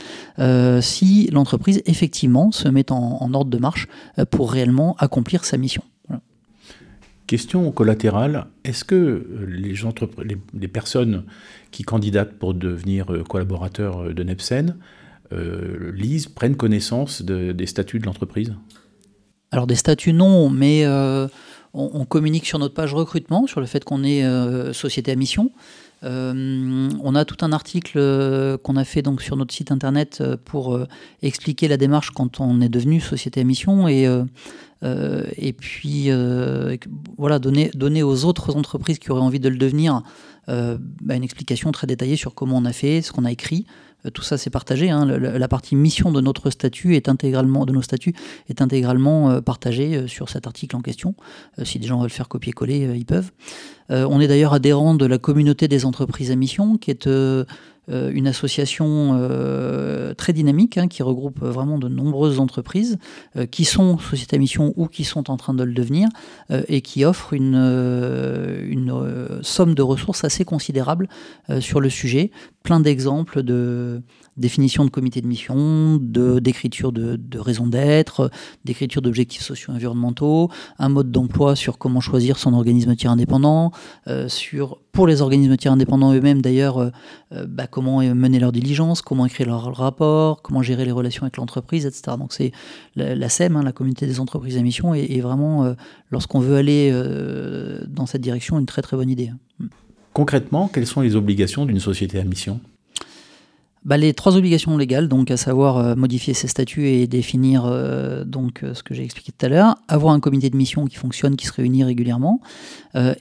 si 0.81 1.29
l'entreprise 1.33 1.83
effectivement 1.87 2.53
se 2.53 2.69
met 2.69 2.91
en, 2.91 3.33
ordre 3.35 3.51
de 3.51 3.59
marche 3.59 3.89
pour 4.31 4.53
réellement 4.53 4.97
accomplir 4.99 5.45
sa 5.45 5.57
mission. 5.57 5.83
Question 7.33 7.71
collatérale, 7.73 8.49
est-ce 8.63 8.85
que 8.85 9.27
les, 9.49 9.75
les, 10.53 10.69
personnes 10.69 11.25
qui 11.71 11.83
candidatent 11.83 12.39
pour 12.39 12.53
devenir 12.53 13.11
euh, 13.11 13.23
collaborateurs 13.23 14.03
euh, 14.03 14.13
de 14.13 14.23
Nepsen 14.23 14.77
euh, 15.33 15.93
lisent, 15.95 16.27
prennent 16.27 16.57
connaissance 16.57 17.23
des 17.23 17.65
statuts 17.65 18.01
de 18.01 18.05
l'entreprise? 18.05 18.53
Alors 19.51 19.67
des 19.67 19.77
statuts 19.77 20.13
non, 20.13 20.51
mais 20.51 20.85
on, 21.75 22.05
communique 22.05 22.47
sur 22.47 22.59
notre 22.59 22.75
page 22.75 22.95
recrutement 22.95 23.47
sur 23.47 23.61
le 23.61 23.67
fait 23.67 23.85
qu'on 23.85 24.05
est 24.05 24.23
société 24.73 25.13
à 25.13 25.17
mission. 25.17 25.51
on 26.03 27.15
a 27.15 27.25
tout 27.25 27.45
un 27.45 27.53
article 27.53 28.59
qu'on 28.63 28.77
a 28.77 28.85
fait 28.85 29.03
donc 29.03 29.23
sur 29.23 29.37
notre 29.37 29.55
site 29.55 29.73
internet 29.73 30.23
pour 30.45 30.79
expliquer 31.23 31.69
la 31.69 31.77
démarche 31.77 32.11
quand 32.11 32.41
on 32.41 32.61
est 32.61 32.69
devenu 32.69 33.01
société 33.01 33.41
à 33.41 33.45
mission 33.45 33.89
et 33.89 35.53
puis 35.59 36.11
voilà 37.17 37.39
donner 37.39 38.03
aux 38.03 38.25
autres 38.25 38.57
entreprises 38.57 38.99
qui 38.99 39.11
auraient 39.11 39.23
envie 39.23 39.41
de 39.41 39.49
le 39.49 39.57
devenir 39.57 40.03
euh, 40.49 40.77
bah, 41.01 41.15
une 41.15 41.23
explication 41.23 41.71
très 41.71 41.87
détaillée 41.87 42.17
sur 42.17 42.35
comment 42.35 42.57
on 42.57 42.65
a 42.65 42.73
fait, 42.73 43.01
ce 43.03 43.13
qu'on 43.13 43.25
a 43.25 43.31
écrit. 43.31 43.67
Euh, 44.07 44.11
tout 44.11 44.23
ça, 44.23 44.39
c'est 44.39 44.51
partagé. 44.51 44.91
Hein. 44.91 45.07
La, 45.07 45.49
partie 45.49 45.77
mission 45.77 46.13
de 46.13 46.21
notre 46.21 46.51
statut 46.51 46.97
est 46.97 47.09
intégralement, 47.09 47.67
de 47.67 47.73
nos 47.73 47.83
statuts 47.83 48.15
est 48.49 48.63
intégralement 48.63 49.31
euh, 49.31 49.41
partagée 49.41 50.07
sur 50.09 50.29
cet 50.29 50.47
article 50.47 50.77
en 50.77 50.81
question. 50.81 51.15
si 51.63 51.79
des 51.79 51.87
gens 51.87 52.01
veulent 52.01 52.11
faire 52.11 52.29
copier-coller, 52.29 52.93
ils 52.95 53.07
peuvent. 53.07 53.31
On 53.93 54.21
est 54.21 54.29
d'ailleurs 54.29 54.55
adhérent 54.55 54.95
de 54.95 55.07
la 55.07 55.19
communauté 55.19 55.69
des 55.69 55.85
entreprises 55.85 56.31
à 56.31 56.37
mission, 56.37 56.79
qui 56.79 56.91
est 56.91 57.07
euh, 57.91 58.13
une 58.15 58.29
association 58.29 59.19
euh, 59.19 60.15
très 60.15 60.33
dynamique 60.33 60.79
hein, 60.79 60.87
qui 60.87 61.03
regroupe 61.03 61.41
vraiment 61.41 61.79
de 61.79 61.89
nombreuses 61.89 62.39
entreprises 62.39 62.97
euh, 63.37 63.45
qui 63.45 63.65
sont 63.65 63.99
sociétés 63.99 64.37
à 64.37 64.39
mission 64.39 64.73
ou 64.77 64.87
qui 64.87 65.03
sont 65.03 65.31
en 65.31 65.37
train 65.37 65.53
de 65.53 65.65
le 65.65 65.73
devenir 65.73 66.09
et 66.69 66.81
qui 66.81 67.05
offre 67.05 67.33
une, 67.33 67.53
somme 69.43 69.75
de 69.75 69.83
ressources 69.83 70.25
assez 70.25 70.45
considérable 70.45 71.09
sur 71.61 71.81
le 71.81 71.89
sujet. 71.89 72.31
Plein 72.63 72.79
d'exemples 72.79 73.43
de 73.43 74.03
définition 74.37 74.85
de 74.85 74.91
comité 74.91 75.21
de 75.21 75.27
mission, 75.27 75.99
de 76.01 76.39
d'écriture 76.39 76.93
de, 76.93 77.17
de 77.17 77.39
raison 77.39 77.67
d'être, 77.67 78.31
d'écriture 78.65 79.03
d'objectifs 79.03 79.43
sociaux 79.43 79.73
environnementaux, 79.73 80.51
un 80.79 80.89
mode 80.89 81.11
d'emploi 81.11 81.57
sur 81.57 81.79
comment 81.79 82.01
choisir 82.01 82.39
son 82.39 82.55
organisme 82.55 82.95
tiers 82.95 83.11
indépendant, 83.11 83.73
euh, 84.09 84.29
sur 84.29 84.79
pour 84.93 85.07
les 85.07 85.23
organismes 85.23 85.57
tiers 85.57 85.73
indépendants 85.73 86.13
eux-mêmes 86.13 86.43
d'ailleurs, 86.43 86.79
euh, 86.79 86.91
euh, 87.33 87.47
bah, 87.49 87.67
comment 87.67 88.03
mener 88.03 88.39
leur 88.39 88.53
diligence, 88.53 89.01
comment 89.03 89.27
écrire 89.27 89.47
leur 89.47 89.75
rapport, 89.75 90.43
comment 90.43 90.63
gérer 90.63 90.85
les 90.85 90.93
relations 90.93 91.23
avec 91.23 91.37
l'entreprise, 91.37 91.87
etc. 91.87 92.17
Donc 92.19 92.33
c'est 92.33 92.53
la, 92.97 93.29
SEM, 93.29 93.57
hein, 93.57 93.63
la 93.63 93.73
communauté 93.73 94.07
des 94.07 94.21
entreprises 94.21 94.57
à 94.57 94.63
mission, 94.63 94.95
est, 94.95 95.21
vraiment, 95.21 95.75
lorsqu'on 96.11 96.41
veut 96.41 96.57
aller 96.57 96.93
dans 97.87 98.07
cette 98.07 98.21
direction, 98.21 98.59
une 98.59 98.67
très 98.67 98.83
très 98.83 98.97
bonne 98.97 99.11
idée. 99.11 99.31
Concrètement, 100.13 100.69
quelles 100.69 100.87
sont 100.87 101.01
les 101.01 101.17
obligations 101.17 101.65
d'une 101.65 101.81
société 101.81 102.19
à 102.19 102.25
mission? 102.25 102.61
Bah, 103.85 103.97
les 103.97 104.15
trois 104.15 104.37
obligations 104.37 104.77
légales, 104.77 105.09
donc 105.09 105.31
à 105.31 105.37
savoir 105.37 105.79
euh, 105.79 105.95
modifier 105.97 106.35
ses 106.35 106.47
statuts 106.47 106.87
et 106.87 107.09
définir 107.09 107.65
euh, 107.67 108.25
donc 108.25 108.63
euh, 108.63 108.75
ce 108.75 108.83
que 108.85 108.95
j'ai 108.95 109.03
expliqué 109.03 109.33
tout 109.37 109.45
à 109.45 109.49
l'heure, 109.49 109.75
avoir 109.89 110.15
un 110.15 110.21
comité 110.21 110.51
de 110.51 110.57
mission 110.57 110.87
qui 110.87 110.97
fonctionne, 110.97 111.35
qui 111.35 111.47
se 111.47 111.53
réunit 111.53 111.83
régulièrement, 111.85 112.41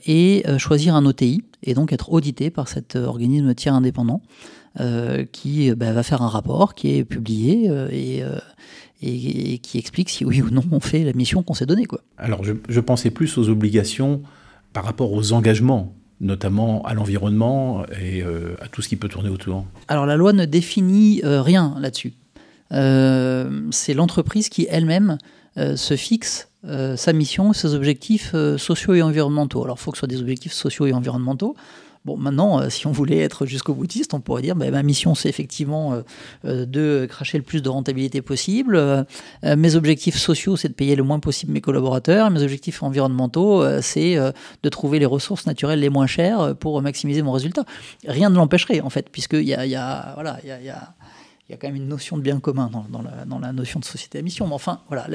et 0.06 0.44
choisir 0.58 0.94
un 0.94 1.06
OTI 1.06 1.42
et 1.62 1.74
donc 1.74 1.92
être 1.92 2.12
audité 2.12 2.50
par 2.50 2.68
cet 2.68 2.96
organisme 2.96 3.54
tiers 3.54 3.74
indépendant 3.74 4.20
qui 5.32 5.72
bah, 5.74 5.92
va 5.92 6.02
faire 6.02 6.20
un 6.20 6.28
rapport 6.28 6.74
qui 6.74 6.96
est 6.96 7.04
publié 7.04 7.70
et, 7.90 8.22
et, 9.02 9.58
qui 9.58 9.78
explique 9.78 10.10
si 10.10 10.26
oui 10.26 10.42
ou 10.42 10.50
non 10.50 10.62
on 10.70 10.80
fait 10.80 11.04
la 11.04 11.14
mission 11.14 11.42
qu'on 11.42 11.54
s'est 11.54 11.64
donnée. 11.64 11.86
Alors 12.18 12.42
je 12.44 12.80
pensais 12.80 13.10
plus 13.10 13.38
aux 13.38 13.48
obligations 13.48 14.22
par 14.74 14.84
rapport 14.84 15.12
aux 15.12 15.32
engagements 15.32 15.94
notamment 16.22 16.82
à 16.84 16.94
l'environnement 16.94 17.84
et 18.00 18.22
euh, 18.22 18.56
à 18.60 18.68
tout 18.68 18.80
ce 18.80 18.88
qui 18.88 18.96
peut 18.96 19.08
tourner 19.08 19.28
autour 19.28 19.66
Alors 19.88 20.06
la 20.06 20.16
loi 20.16 20.32
ne 20.32 20.46
définit 20.46 21.20
euh, 21.24 21.42
rien 21.42 21.74
là-dessus. 21.78 22.14
Euh, 22.72 23.68
c'est 23.70 23.92
l'entreprise 23.92 24.48
qui 24.48 24.66
elle-même 24.70 25.18
se 25.54 25.96
fixe 25.96 26.48
sa 26.64 27.12
mission, 27.12 27.52
ses 27.52 27.74
objectifs 27.74 28.34
sociaux 28.56 28.94
et 28.94 29.02
environnementaux. 29.02 29.62
Alors 29.64 29.76
il 29.78 29.82
faut 29.82 29.90
que 29.90 29.98
ce 29.98 30.00
soit 30.00 30.08
des 30.08 30.22
objectifs 30.22 30.54
sociaux 30.54 30.86
et 30.86 30.94
environnementaux. 30.94 31.56
Bon, 32.04 32.16
maintenant, 32.16 32.68
si 32.68 32.86
on 32.86 32.92
voulait 32.92 33.18
être 33.18 33.46
jusqu'au 33.46 33.74
boutiste, 33.74 34.14
on 34.14 34.20
pourrait 34.20 34.42
dire, 34.42 34.56
bah, 34.56 34.70
ma 34.70 34.82
mission, 34.82 35.14
c'est 35.14 35.28
effectivement 35.28 36.02
de 36.44 37.06
cracher 37.08 37.38
le 37.38 37.44
plus 37.44 37.62
de 37.62 37.68
rentabilité 37.68 38.22
possible. 38.22 39.06
mes 39.44 39.76
objectifs 39.76 40.16
sociaux, 40.16 40.56
c'est 40.56 40.68
de 40.68 40.74
payer 40.74 40.96
le 40.96 41.02
moins 41.02 41.20
possible 41.20 41.52
mes 41.52 41.60
collaborateurs. 41.60 42.30
Mes 42.30 42.42
objectifs 42.42 42.82
environnementaux, 42.82 43.64
c'est 43.80 44.16
de 44.16 44.68
trouver 44.68 44.98
les 44.98 45.06
ressources 45.06 45.46
naturelles 45.46 45.80
les 45.80 45.90
moins 45.90 46.06
chères 46.06 46.54
pour 46.56 46.80
maximiser 46.82 47.22
mon 47.22 47.32
résultat. 47.32 47.64
Rien 48.06 48.30
ne 48.30 48.36
l'empêcherait, 48.36 48.80
en 48.80 48.90
fait, 48.90 49.08
puisqu'il 49.10 49.42
y 49.42 49.52
y 49.52 49.76
a, 49.76 50.12
voilà, 50.14 50.38
il 50.42 50.48
y 50.48 50.66
y 50.66 50.70
a 50.70 50.94
il 51.52 51.56
y 51.56 51.58
a 51.58 51.58
quand 51.58 51.68
même 51.68 51.76
une 51.76 51.88
notion 51.88 52.16
de 52.16 52.22
bien 52.22 52.40
commun 52.40 52.70
dans, 52.88 53.38
la, 53.38 53.52
notion 53.52 53.78
de 53.78 53.84
société 53.84 54.18
à 54.18 54.22
mission. 54.22 54.46
Mais 54.46 54.54
enfin, 54.54 54.80
voilà, 54.88 55.06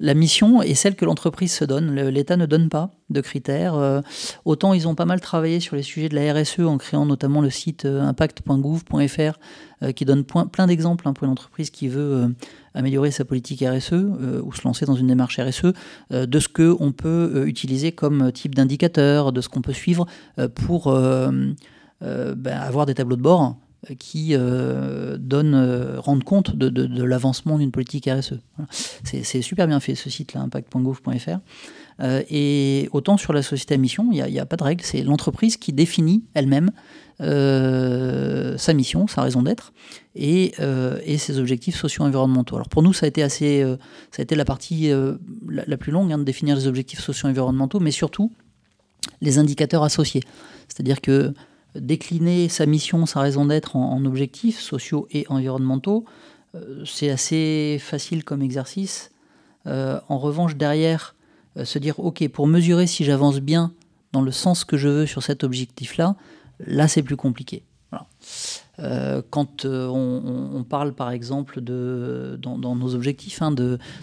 la, 0.00 0.14
mission 0.14 0.62
est 0.62 0.74
celle 0.74 0.96
que 0.96 1.04
l'entreprise 1.04 1.52
se 1.52 1.64
donne. 1.64 1.94
L'État 1.94 2.36
ne 2.36 2.44
donne 2.44 2.68
pas 2.68 2.90
de 3.08 3.20
critères. 3.20 3.76
Euh, 3.76 4.00
autant 4.44 4.74
ils 4.74 4.88
ont 4.88 4.96
pas 4.96 5.04
mal 5.04 5.20
travaillé 5.20 5.60
sur 5.60 5.76
les 5.76 5.84
sujets 5.84 6.08
de 6.08 6.16
la 6.16 6.32
RSE 6.34 6.58
en 6.58 6.76
créant 6.76 7.06
notamment 7.06 7.40
le 7.40 7.50
site 7.50 7.84
euh, 7.84 8.02
impact.gouv.fr 8.02 9.38
euh, 9.82 9.92
qui 9.92 10.04
donne 10.04 10.24
plein 10.24 10.66
d'exemples 10.66 11.06
hein, 11.06 11.12
pour 11.12 11.24
une 11.24 11.30
entreprise 11.30 11.70
qui 11.70 11.86
veut 11.86 12.34
améliorer 12.74 13.12
sa 13.12 13.24
politique 13.24 13.64
RSE 13.64 13.92
ou 13.92 14.52
se 14.52 14.62
lancer 14.64 14.86
dans 14.86 14.96
une 14.96 15.06
démarche 15.06 15.38
RSE, 15.38 15.72
de 16.10 16.38
ce 16.40 16.48
qu'on 16.48 16.90
peut 16.90 17.44
utiliser 17.46 17.92
comme 17.92 18.32
type 18.32 18.56
d'indicateur, 18.56 19.30
de 19.30 19.40
ce 19.40 19.48
qu'on 19.48 19.62
peut 19.62 19.72
suivre 19.72 20.06
pour 20.54 20.92
ben, 20.92 21.54
avoir 22.46 22.86
des 22.86 22.94
tableaux 22.94 23.14
de 23.14 23.22
bord 23.22 23.54
qui 23.98 24.30
euh, 24.32 25.16
donne, 25.18 25.54
euh, 25.54 26.00
rendent 26.00 26.24
compte 26.24 26.54
de, 26.56 27.04
l'avancement 27.04 27.58
d'une 27.58 27.70
politique 27.70 28.08
RSE. 28.08 28.38
C'est 29.04 29.42
super 29.42 29.66
bien 29.66 29.80
fait 29.80 29.94
ce 29.94 30.10
site-là, 30.10 30.40
impact.gouv.fr. 30.40 31.38
Euh, 32.00 32.22
et 32.28 32.88
autant 32.92 33.16
sur 33.16 33.32
la 33.32 33.42
société 33.42 33.74
à 33.74 33.76
mission, 33.76 34.08
il 34.12 34.22
n'y 34.24 34.38
a, 34.38 34.46
pas 34.46 34.56
de 34.56 34.64
règle, 34.64 34.84
c'est 34.84 35.02
l'entreprise 35.02 35.56
qui 35.56 35.72
définit 35.72 36.24
elle-même 36.34 36.70
sa 37.20 38.72
mission, 38.74 39.06
sa 39.06 39.22
raison 39.22 39.42
d'être 39.42 39.72
et, 40.16 40.52
ses 41.16 41.38
objectifs 41.38 41.76
socio-environnementaux. 41.76 42.56
Alors 42.56 42.68
pour 42.68 42.82
nous, 42.82 42.92
ça 42.92 43.06
a 43.06 43.08
été, 43.08 43.22
assez, 43.22 43.62
ça 44.10 44.20
a 44.20 44.22
été 44.22 44.34
la 44.34 44.44
partie 44.44 44.90
la, 45.48 45.76
plus 45.76 45.92
longue 45.92 46.12
hein, 46.12 46.18
de 46.18 46.24
définir 46.24 46.56
les 46.56 46.66
objectifs 46.66 47.00
socio-environnementaux, 47.00 47.78
mais 47.78 47.92
surtout 47.92 48.32
les 49.20 49.38
indicateurs 49.38 49.84
associés. 49.84 50.22
C'est-à-dire 50.68 51.00
que 51.00 51.32
décliner 51.74 52.48
sa 52.48 52.66
mission, 52.66 53.06
sa 53.06 53.20
raison 53.20 53.46
d'être 53.46 53.76
en, 53.76 54.04
objectifs 54.04 54.60
sociaux 54.60 55.06
et 55.10 55.26
environnementaux, 55.28 56.04
euh, 56.54 56.84
c'est 56.84 57.10
assez 57.10 57.78
facile 57.80 58.24
comme 58.24 58.42
exercice. 58.42 59.10
Euh, 59.66 60.00
en 60.08 60.18
revanche, 60.18 60.56
derrière, 60.56 61.14
euh, 61.56 61.64
se 61.64 61.78
dire, 61.78 61.98
OK, 61.98 62.26
pour 62.28 62.46
mesurer 62.46 62.86
si 62.86 63.04
j'avance 63.04 63.40
bien 63.40 63.72
dans 64.12 64.22
le 64.22 64.30
sens 64.30 64.64
que 64.64 64.76
je 64.76 64.88
veux 64.88 65.06
sur 65.06 65.22
cet 65.22 65.42
objectif-là, 65.42 66.16
là, 66.60 66.86
c'est 66.86 67.02
plus 67.02 67.16
compliqué. 67.16 67.64
quand 69.30 69.64
on, 69.64 70.64
parle 70.68 70.94
par 70.94 71.10
exemple 71.10 71.60
de, 71.60 72.38
dans, 72.40 72.76
nos 72.76 72.94
objectifs 72.94 73.42
hein, 73.42 73.52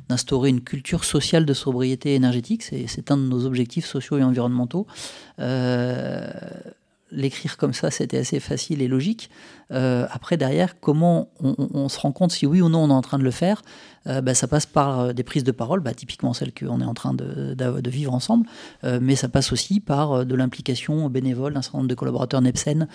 d'instaurer 0.09 0.49
une 0.49 0.61
culture 0.61 1.03
sociale 1.03 1.45
de 1.45 1.53
sobriété 1.53 2.15
énergétique, 2.15 2.63
c'est 2.63 3.11
un 3.11 3.17
de 3.17 3.23
nos 3.23 3.45
objectifs 3.45 3.85
sociaux 3.85 4.17
et 4.17 4.23
environnementaux 4.23 4.85
l'écrire 7.11 7.57
comme 7.57 7.73
ça, 7.73 7.91
c'était 7.91 8.17
assez 8.17 8.39
facile 8.39 8.81
et 8.81 8.87
logique. 8.87 9.29
Euh, 9.71 10.05
après, 10.11 10.37
derrière, 10.37 10.79
comment 10.79 11.29
on, 11.39 11.89
se 11.89 11.99
rend 11.99 12.11
compte 12.11 12.31
si 12.31 12.45
oui 12.45 12.61
ou 12.61 12.69
non 12.69 12.83
on 12.83 12.89
est 12.89 12.93
en 12.93 13.01
train 13.01 13.17
de 13.17 13.23
le 13.23 13.31
faire 13.31 13.61
euh, 14.07 14.21
bah, 14.21 14.33
Ça 14.33 14.47
passe 14.47 14.65
par 14.65 14.99
euh, 14.99 15.13
des 15.13 15.23
prises 15.23 15.43
de 15.43 15.51
parole, 15.51 15.79
bah, 15.79 15.93
typiquement 15.93 16.33
celles 16.33 16.53
qu'on 16.53 16.81
est 16.81 16.85
en 16.85 16.93
train 16.93 17.13
de, 17.13 17.55
vivre 17.89 18.13
ensemble, 18.13 18.47
mais 18.83 19.15
ça 19.15 19.27
passe 19.27 19.51
aussi 19.51 19.79
par 19.79 20.25
de 20.25 20.35
l'implication 20.35 21.09
bénévole 21.09 21.53
d'un 21.53 21.61
certain 21.61 21.79
nombre 21.79 21.89
de 21.89 21.95
collaborateurs 21.95 22.41
NEPSEN 22.41 22.87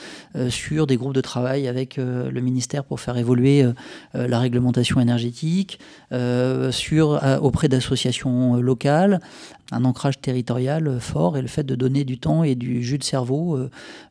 sur 0.48 0.86
des 0.86 0.96
groupes 0.96 1.12
de 1.12 1.20
travail 1.20 1.68
avec 1.68 1.96
le 1.96 2.40
ministère 2.40 2.84
pour 2.84 2.98
faire 3.00 3.18
évoluer 3.18 3.66
la 4.14 4.38
réglementation 4.38 5.00
énergétique, 5.00 5.78
auprès 6.12 7.68
d'associations 7.68 8.56
locales, 8.56 9.20
un 9.70 9.84
ancrage 9.84 10.20
territorial 10.20 10.98
fort 11.00 11.36
et 11.36 11.42
le 11.42 11.48
fait 11.48 11.64
de 11.64 11.74
donner 11.74 12.04
du 12.04 12.18
temps 12.18 12.42
et 12.42 12.54
du 12.54 12.82
jus 12.82 12.98
de 12.98 13.04
cerveau 13.04 13.58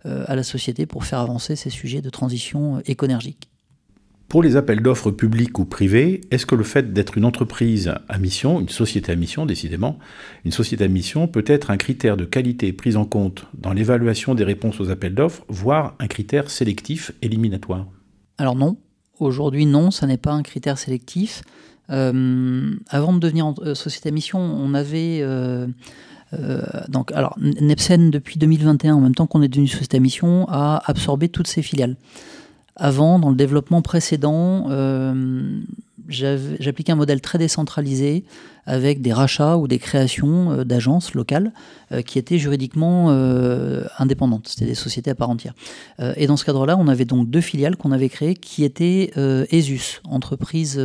à 0.03 0.35
la 0.35 0.43
société 0.43 0.85
pour 0.85 1.05
faire 1.05 1.19
avancer 1.19 1.55
ces 1.55 1.71
sujets 1.71 2.01
de 2.01 2.09
transition 2.09 2.54
éconergique. 2.85 3.49
Pour 4.27 4.41
les 4.41 4.55
appels 4.55 4.81
d'offres 4.81 5.11
publics 5.11 5.59
ou 5.59 5.65
privés, 5.65 6.21
est-ce 6.31 6.45
que 6.45 6.55
le 6.55 6.63
fait 6.63 6.93
d'être 6.93 7.17
une 7.17 7.25
entreprise 7.25 7.93
à 8.09 8.17
mission, 8.17 8.59
une 8.59 8.69
société 8.69 9.11
à 9.11 9.15
mission 9.15 9.45
décidément, 9.45 9.99
une 10.43 10.51
société 10.51 10.83
à 10.83 10.87
mission 10.87 11.27
peut 11.27 11.43
être 11.47 11.69
un 11.69 11.77
critère 11.77 12.17
de 12.17 12.25
qualité 12.25 12.73
pris 12.73 12.95
en 12.95 13.05
compte 13.05 13.45
dans 13.53 13.71
l'évaluation 13.71 14.33
des 14.33 14.43
réponses 14.43 14.81
aux 14.81 14.89
appels 14.89 15.13
d'offres, 15.13 15.45
voire 15.47 15.95
un 15.99 16.07
critère 16.07 16.49
sélectif 16.49 17.11
éliminatoire? 17.21 17.85
Alors 18.39 18.55
non, 18.55 18.77
aujourd'hui 19.19 19.67
non, 19.67 19.91
ça 19.91 20.07
n'est 20.07 20.17
pas 20.17 20.33
un 20.33 20.43
critère 20.43 20.79
sélectif. 20.79 21.43
Euh, 21.91 22.75
avant 22.89 23.13
de 23.13 23.19
devenir 23.19 23.53
euh, 23.59 23.75
société 23.75 24.09
à 24.09 24.11
mission, 24.11 24.39
on 24.39 24.73
avait... 24.73 25.19
Euh, 25.21 25.67
donc, 26.89 27.13
alors, 27.13 27.37
Nepsen, 27.39 28.09
depuis 28.09 28.37
2021, 28.37 28.95
en 28.95 28.99
même 28.99 29.15
temps 29.15 29.25
qu'on 29.25 29.41
est 29.41 29.47
devenu 29.47 29.67
société 29.67 29.95
à 29.95 29.99
mission, 30.01 30.45
a 30.49 30.81
absorbé 30.85 31.29
toutes 31.29 31.47
ses 31.47 31.61
filiales. 31.61 31.95
Avant, 32.75 33.19
dans 33.19 33.29
le 33.29 33.35
développement 33.35 33.81
précédent, 33.81 34.67
euh, 34.69 35.61
j'appliquais 36.09 36.91
un 36.91 36.97
modèle 36.97 37.21
très 37.21 37.37
décentralisé 37.37 38.25
avec 38.65 39.01
des 39.01 39.13
rachats 39.13 39.57
ou 39.57 39.67
des 39.67 39.79
créations 39.79 40.51
euh, 40.51 40.63
d'agences 40.65 41.13
locales 41.13 41.53
euh, 41.93 42.01
qui 42.01 42.19
étaient 42.19 42.37
juridiquement 42.37 43.09
indépendantes. 43.97 44.49
C'était 44.49 44.65
des 44.65 44.75
sociétés 44.75 45.09
à 45.11 45.15
part 45.15 45.29
entière. 45.29 45.53
et 46.17 46.27
dans 46.27 46.37
ce 46.37 46.43
cadre-là, 46.43 46.75
on 46.77 46.87
avait 46.87 47.05
donc 47.05 47.29
deux 47.29 47.41
filiales 47.41 47.77
qu'on 47.77 47.91
avait 47.91 48.09
créées 48.09 48.35
qui 48.35 48.63
étaient 48.63 49.11
ESUS, 49.51 50.01
entreprise 50.03 50.81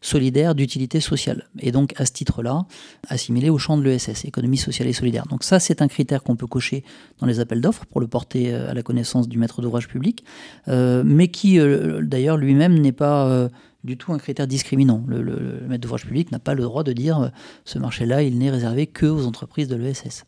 solidaire 0.00 0.54
d'utilité 0.54 1.00
sociale. 1.00 1.48
Et 1.58 1.72
donc, 1.72 1.92
à 1.96 2.06
ce 2.06 2.12
titre-là, 2.12 2.64
assimilé 3.08 3.50
au 3.50 3.58
champ 3.58 3.76
de 3.76 3.82
l'ESS, 3.82 4.24
économie 4.24 4.56
sociale 4.56 4.88
et 4.88 4.92
solidaire. 4.92 5.26
Donc 5.26 5.44
ça, 5.44 5.60
c'est 5.60 5.82
un 5.82 5.88
critère 5.88 6.22
qu'on 6.22 6.36
peut 6.36 6.46
cocher 6.46 6.84
dans 7.18 7.26
les 7.26 7.40
appels 7.40 7.60
d'offres 7.60 7.86
pour 7.86 8.00
le 8.00 8.06
porter 8.06 8.52
euh, 8.52 8.70
à 8.70 8.74
la 8.74 8.82
connaissance 8.82 9.28
du 9.28 9.38
maître 9.38 9.62
d'ouvrage 9.62 9.88
public, 9.88 10.24
euh, 10.68 11.02
mais 11.04 11.28
qui, 11.28 11.58
euh, 11.58 12.00
d'ailleurs, 12.02 12.36
lui-même 12.36 12.78
n'est 12.78 12.92
pas 12.92 13.48
du 13.84 13.96
tout 13.96 14.12
un 14.12 14.18
critère 14.18 14.46
discriminant. 14.46 15.04
Le, 15.06 15.62
maître 15.68 15.82
d'ouvrage 15.82 16.06
public 16.06 16.32
n'a 16.32 16.38
pas 16.38 16.54
le 16.54 16.62
droit 16.62 16.84
de 16.84 16.92
dire 16.92 17.30
ce 17.64 17.78
marché-là, 17.78 18.22
il 18.22 18.38
n'est 18.38 18.50
réservé 18.50 18.86
que 18.86 19.06
aux 19.06 19.26
entreprises 19.26 19.68
de 19.68 19.76
l'ESS. 19.76 20.24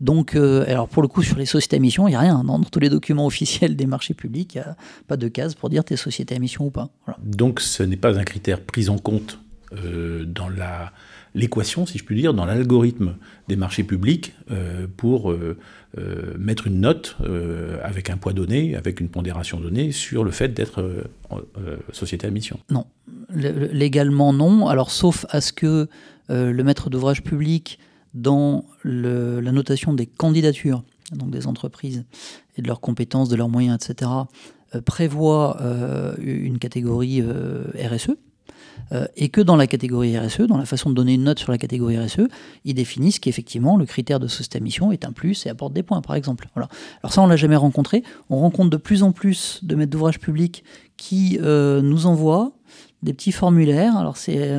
Donc, 0.00 0.34
euh, 0.34 0.64
alors 0.68 0.88
pour 0.88 1.02
le 1.02 1.08
coup, 1.08 1.22
sur 1.22 1.36
les 1.36 1.46
sociétés 1.46 1.76
à 1.76 1.78
mission, 1.78 2.08
il 2.08 2.12
n'y 2.12 2.16
a 2.16 2.20
rien. 2.20 2.44
Dans, 2.44 2.60
tous 2.60 2.80
les 2.80 2.88
documents 2.88 3.26
officiels 3.34 3.76
des 3.76 3.86
marchés 3.86 4.14
publics, 4.14 4.54
il 4.54 4.58
n'y 4.58 4.64
a 4.64 4.76
pas 5.06 5.16
de 5.16 5.28
case 5.28 5.54
pour 5.54 5.70
dire 5.70 5.84
tes 5.84 5.96
sociétés 5.96 6.34
à 6.34 6.38
mission 6.38 6.66
ou 6.66 6.70
pas. 6.70 6.90
Donc, 7.22 7.60
ce 7.60 7.82
n'est 7.82 7.96
pas 7.96 8.18
un 8.18 8.24
critère 8.24 8.60
pris 8.60 8.88
en 8.88 8.98
compte 8.98 9.38
euh, 9.72 10.24
dans 10.24 10.48
la 10.48 10.92
l'équation, 11.34 11.86
si 11.86 11.98
je 11.98 12.04
puis 12.04 12.16
dire, 12.16 12.34
dans 12.34 12.44
l'algorithme 12.44 13.16
des 13.48 13.56
marchés 13.56 13.84
publics 13.84 14.34
euh, 14.50 14.86
pour 14.96 15.34
mettre 16.36 16.66
une 16.66 16.80
note 16.80 17.16
avec 17.82 18.10
un 18.10 18.16
poids 18.16 18.32
donné, 18.32 18.74
avec 18.74 19.00
une 19.00 19.08
pondération 19.08 19.60
donnée 19.60 19.92
sur 19.92 20.24
le 20.24 20.32
fait 20.32 20.48
d'être 20.48 21.04
société 21.92 22.26
à 22.26 22.30
mission. 22.30 22.58
Non, 22.68 22.86
légalement 23.32 24.32
non. 24.32 24.66
Alors 24.66 24.90
sauf 24.90 25.24
à 25.30 25.40
ce 25.40 25.52
que 25.52 25.88
le 26.28 26.62
maître 26.62 26.90
d'ouvrage 26.90 27.22
public 27.22 27.78
dans 28.12 28.64
la 28.82 29.52
notation 29.52 29.92
des 29.92 30.06
candidatures, 30.06 30.82
donc 31.12 31.30
des 31.30 31.46
entreprises 31.46 32.04
et 32.56 32.62
de 32.62 32.66
leurs 32.66 32.80
compétences, 32.80 33.28
de 33.28 33.36
leurs 33.36 33.48
moyens, 33.48 33.76
etc., 33.84 34.10
euh, 34.74 34.80
prévoit 34.80 35.60
euh, 35.60 36.14
une 36.18 36.58
catégorie 36.58 37.22
euh, 38.92 39.06
et 39.16 39.28
que 39.28 39.40
dans 39.40 39.56
la 39.56 39.66
catégorie 39.66 40.18
RSE, 40.18 40.42
dans 40.42 40.56
la 40.56 40.66
façon 40.66 40.90
de 40.90 40.94
donner 40.94 41.14
une 41.14 41.24
note 41.24 41.38
sur 41.38 41.52
la 41.52 41.58
catégorie 41.58 41.98
RSE, 41.98 42.28
ils 42.64 42.74
définissent 42.74 43.18
qu'effectivement 43.18 43.76
le 43.76 43.86
critère 43.86 44.20
de 44.20 44.28
société 44.28 44.58
à 44.58 44.92
est 44.92 45.04
un 45.04 45.12
plus 45.12 45.46
et 45.46 45.50
apporte 45.50 45.72
des 45.72 45.82
points, 45.82 46.00
par 46.00 46.16
exemple. 46.16 46.48
Voilà. 46.54 46.68
Alors 47.02 47.12
ça, 47.12 47.22
on 47.22 47.26
l'a 47.26 47.36
jamais 47.36 47.56
rencontré. 47.56 48.02
On 48.30 48.38
rencontre 48.38 48.70
de 48.70 48.76
plus 48.76 49.02
en 49.02 49.12
plus 49.12 49.60
de 49.62 49.74
maîtres 49.74 49.90
d'ouvrage 49.90 50.18
publics 50.18 50.64
qui 50.96 51.38
nous 51.40 52.06
envoient 52.06 52.52
des 53.02 53.12
petits 53.12 53.32
formulaires. 53.32 53.96
Alors 53.96 54.16
c'est 54.16 54.50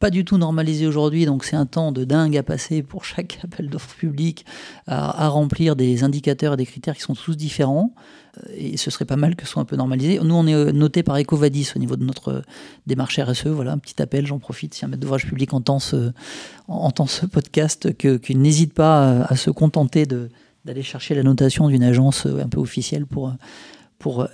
pas 0.00 0.10
du 0.10 0.24
tout 0.24 0.38
normalisé 0.38 0.86
aujourd'hui, 0.86 1.26
donc 1.26 1.44
c'est 1.44 1.56
un 1.56 1.66
temps 1.66 1.92
de 1.92 2.04
dingue 2.04 2.34
à 2.38 2.42
passer 2.42 2.82
pour 2.82 3.04
chaque 3.04 3.38
appel 3.44 3.68
d'offres 3.68 3.94
public 3.94 4.46
à, 4.86 5.28
remplir 5.28 5.76
des 5.76 6.02
indicateurs 6.02 6.54
et 6.54 6.56
des 6.56 6.66
critères 6.66 6.96
qui 6.96 7.02
sont 7.02 7.14
tous 7.14 7.36
différents. 7.36 7.94
Euh, 8.38 8.52
et 8.56 8.76
ce 8.78 8.90
serait 8.90 9.04
pas 9.04 9.16
mal 9.16 9.36
que 9.36 9.44
ce 9.44 9.52
soit 9.52 9.62
un 9.62 9.66
peu 9.66 9.76
normalisé. 9.76 10.18
Nous, 10.22 10.34
on 10.34 10.46
est 10.46 10.54
euh, 10.54 10.72
noté 10.72 11.02
par 11.02 11.18
Ecovadis 11.18 11.72
au 11.76 11.78
niveau 11.78 11.96
de 11.96 12.04
notre 12.04 12.42
démarche 12.86 13.20
RSE. 13.20 13.48
Voilà, 13.48 13.72
un 13.72 13.78
petit 13.78 14.00
appel, 14.00 14.26
j'en 14.26 14.38
profite. 14.38 14.72
Si 14.72 14.86
un 14.86 14.88
maître 14.88 15.02
d'ouvrage 15.02 15.26
public 15.26 15.52
entend 15.52 15.78
ce, 15.78 16.12
entend 16.66 17.06
ce 17.06 17.26
podcast, 17.26 17.94
qu'il 17.96 18.40
n'hésite 18.40 18.72
pas 18.72 19.24
à, 19.24 19.36
se 19.36 19.50
contenter 19.50 20.06
d'aller 20.06 20.82
chercher 20.82 21.14
la 21.14 21.22
notation 21.22 21.68
d'une 21.68 21.82
agence 21.82 22.24
un 22.24 22.48
peu 22.48 22.58
officielle 22.58 23.04
pour, 23.04 23.34
pour 23.98 24.26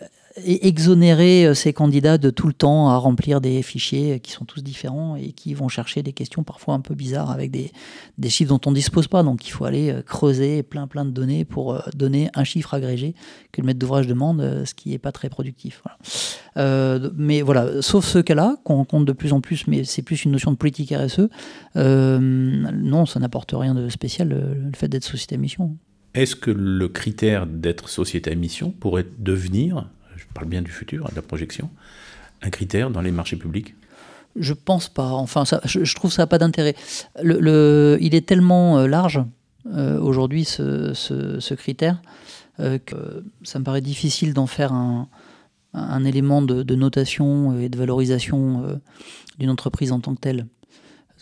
exonérer 0.44 1.54
ces 1.54 1.72
candidats 1.72 2.18
de 2.18 2.30
tout 2.30 2.46
le 2.46 2.52
temps 2.52 2.90
à 2.90 2.96
remplir 2.96 3.40
des 3.40 3.62
fichiers 3.62 4.20
qui 4.20 4.32
sont 4.32 4.44
tous 4.44 4.62
différents 4.62 5.16
et 5.16 5.32
qui 5.32 5.54
vont 5.54 5.68
chercher 5.68 6.02
des 6.02 6.12
questions 6.12 6.42
parfois 6.42 6.74
un 6.74 6.80
peu 6.80 6.94
bizarres 6.94 7.30
avec 7.30 7.50
des, 7.50 7.72
des 8.18 8.28
chiffres 8.28 8.50
dont 8.50 8.60
on 8.66 8.70
ne 8.70 8.76
dispose 8.76 9.08
pas. 9.08 9.22
Donc 9.22 9.46
il 9.46 9.50
faut 9.50 9.64
aller 9.64 9.94
creuser 10.06 10.62
plein 10.62 10.86
plein 10.86 11.04
de 11.04 11.10
données 11.10 11.44
pour 11.44 11.82
donner 11.94 12.30
un 12.34 12.44
chiffre 12.44 12.74
agrégé 12.74 13.14
que 13.52 13.60
le 13.60 13.66
maître 13.66 13.78
d'ouvrage 13.78 14.06
demande, 14.06 14.64
ce 14.64 14.74
qui 14.74 14.90
n'est 14.90 14.98
pas 14.98 15.12
très 15.12 15.30
productif. 15.30 15.82
mais 16.56 17.42
voilà, 17.42 17.82
sauf 17.82 18.04
ce 18.04 18.18
cas-là, 18.18 18.56
qu'on 18.64 18.76
rencontre 18.76 19.06
de 19.06 19.12
plus 19.12 19.32
en 19.32 19.40
plus, 19.40 19.66
mais 19.66 19.84
c'est 19.84 20.02
plus 20.02 20.24
une 20.24 20.32
notion 20.32 20.50
de 20.50 20.56
politique 20.56 20.92
RSE, 20.92 21.28
non, 21.74 23.06
ça 23.06 23.20
n'apporte 23.20 23.52
rien 23.54 23.74
de 23.74 23.88
spécial 23.88 24.28
le, 24.28 24.70
fait 24.74 24.88
d'être 24.88 25.04
société 25.04 25.34
à 25.34 25.38
mission. 25.38 25.76
Est-ce 26.14 26.36
que 26.36 26.50
le 26.50 26.88
critère 26.88 27.46
d'être 27.46 27.88
société 27.88 28.30
à 28.30 28.34
mission 28.34 28.70
pourrait 28.70 29.06
devenir, 29.18 29.88
je 30.16 30.24
parle 30.34 30.48
bien 30.48 30.62
du 30.62 30.70
futur, 30.70 31.08
de 31.08 31.14
la 31.14 31.22
projection, 31.22 31.70
un 32.42 32.50
critère 32.50 32.90
dans 32.90 33.00
les 33.00 33.10
marchés 33.10 33.36
publics? 33.36 33.74
Je 34.38 34.52
pense 34.52 34.88
pas. 34.88 35.10
Enfin, 35.10 35.44
ça, 35.44 35.60
je, 35.64 35.94
trouve 35.94 36.12
ça 36.12 36.26
pas 36.26 36.38
d'intérêt. 36.38 36.74
Il 37.22 38.14
est 38.14 38.26
tellement 38.26 38.78
euh, 38.78 38.86
large 38.86 39.22
euh, 39.72 39.98
aujourd'hui 39.98 40.44
ce, 40.44 41.54
critère 41.54 42.00
euh, 42.60 42.78
que 42.78 43.24
ça 43.42 43.58
me 43.58 43.64
paraît 43.64 43.80
difficile 43.80 44.34
d'en 44.34 44.46
faire 44.46 44.72
un, 44.72 45.08
élément 46.04 46.42
de, 46.42 46.74
notation 46.74 47.58
et 47.58 47.68
de 47.68 47.78
valorisation 47.78 48.80
d'une 49.38 49.50
entreprise 49.50 49.92
en 49.92 50.00
tant 50.00 50.14
que 50.14 50.20
telle. 50.20 50.46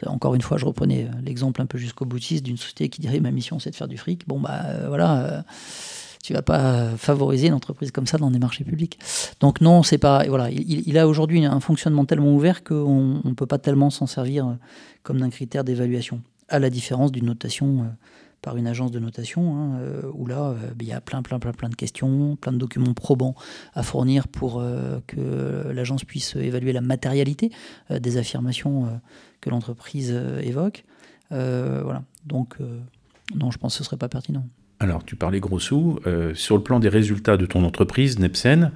Encore 0.06 0.34
une 0.34 0.42
fois, 0.42 0.58
je 0.58 0.64
reprenais 0.64 1.08
l'exemple 1.22 1.62
un 1.62 1.66
peu 1.66 1.78
jusqu'au 1.78 2.04
boutiste 2.04 2.44
d'une 2.44 2.56
société 2.56 2.88
qui 2.88 3.00
dirait 3.00 3.20
ma 3.20 3.30
mission 3.30 3.58
c'est 3.58 3.70
de 3.70 3.76
faire 3.76 3.88
du 3.88 3.96
fric. 3.96 4.28
Bon, 4.28 4.38
bah 4.38 4.64
voilà, 4.86 5.44
tu 6.24 6.32
vas 6.32 6.42
pas 6.42 6.88
favoriser 6.96 7.48
une 7.48 7.54
entreprise 7.54 7.90
comme 7.90 8.06
ça 8.06 8.18
dans 8.18 8.30
des 8.30 8.38
marchés 8.38 8.64
publics. 8.64 8.98
Donc 9.40 9.60
non, 9.60 9.82
c'est 9.82 9.98
pas. 9.98 10.24
Voilà, 10.26 10.50
il, 10.50 10.98
a 10.98 11.06
aujourd'hui 11.06 11.44
un 11.44 11.60
fonctionnement 11.60 12.04
tellement 12.04 12.34
ouvert 12.34 12.64
qu'on 12.64 13.20
ne 13.22 13.34
peut 13.34 13.46
pas 13.46 13.58
tellement 13.58 13.90
s'en 13.90 14.06
servir 14.06 14.46
euh, 14.46 14.52
comme 15.02 15.20
d'un 15.20 15.30
critère 15.30 15.64
d'évaluation, 15.64 16.22
à 16.48 16.58
la 16.58 16.70
différence 16.70 17.12
d'une 17.12 17.26
notation 17.26 17.86
par 18.40 18.56
une 18.58 18.66
agence 18.66 18.90
de 18.90 18.98
notation, 18.98 19.56
hein, 19.56 19.80
où 20.12 20.26
là, 20.26 20.54
il 20.78 20.86
y 20.86 20.92
a 20.92 21.00
plein, 21.00 21.22
plein, 21.22 21.38
plein, 21.38 21.52
plein 21.52 21.70
de 21.70 21.74
questions, 21.74 22.36
plein 22.36 22.52
de 22.52 22.58
documents 22.58 22.92
probants 22.92 23.34
à 23.74 23.82
fournir 23.82 24.28
pour 24.28 24.62
que 25.06 25.70
l'agence 25.72 26.04
puisse 26.04 26.36
évaluer 26.36 26.74
la 26.74 26.82
matérialité 26.82 27.50
des 27.88 28.18
affirmations 28.18 29.00
que 29.44 29.50
l'entreprise 29.50 30.10
euh, 30.12 30.40
évoque. 30.40 30.84
Euh, 31.30 31.82
voilà. 31.84 32.02
Donc, 32.24 32.56
euh, 32.60 32.80
non, 33.34 33.50
je 33.50 33.58
pense 33.58 33.74
que 33.74 33.78
ce 33.78 33.84
serait 33.84 33.98
pas 33.98 34.08
pertinent. 34.08 34.46
Alors, 34.84 35.02
tu 35.02 35.16
parlais 35.16 35.40
gros 35.40 35.58
sous. 35.58 35.98
sur 36.34 36.58
le 36.58 36.62
plan 36.62 36.78
des 36.78 36.90
résultats 36.90 37.38
de 37.38 37.46
ton 37.46 37.64
entreprise, 37.64 38.18
Nepsen, 38.18 38.70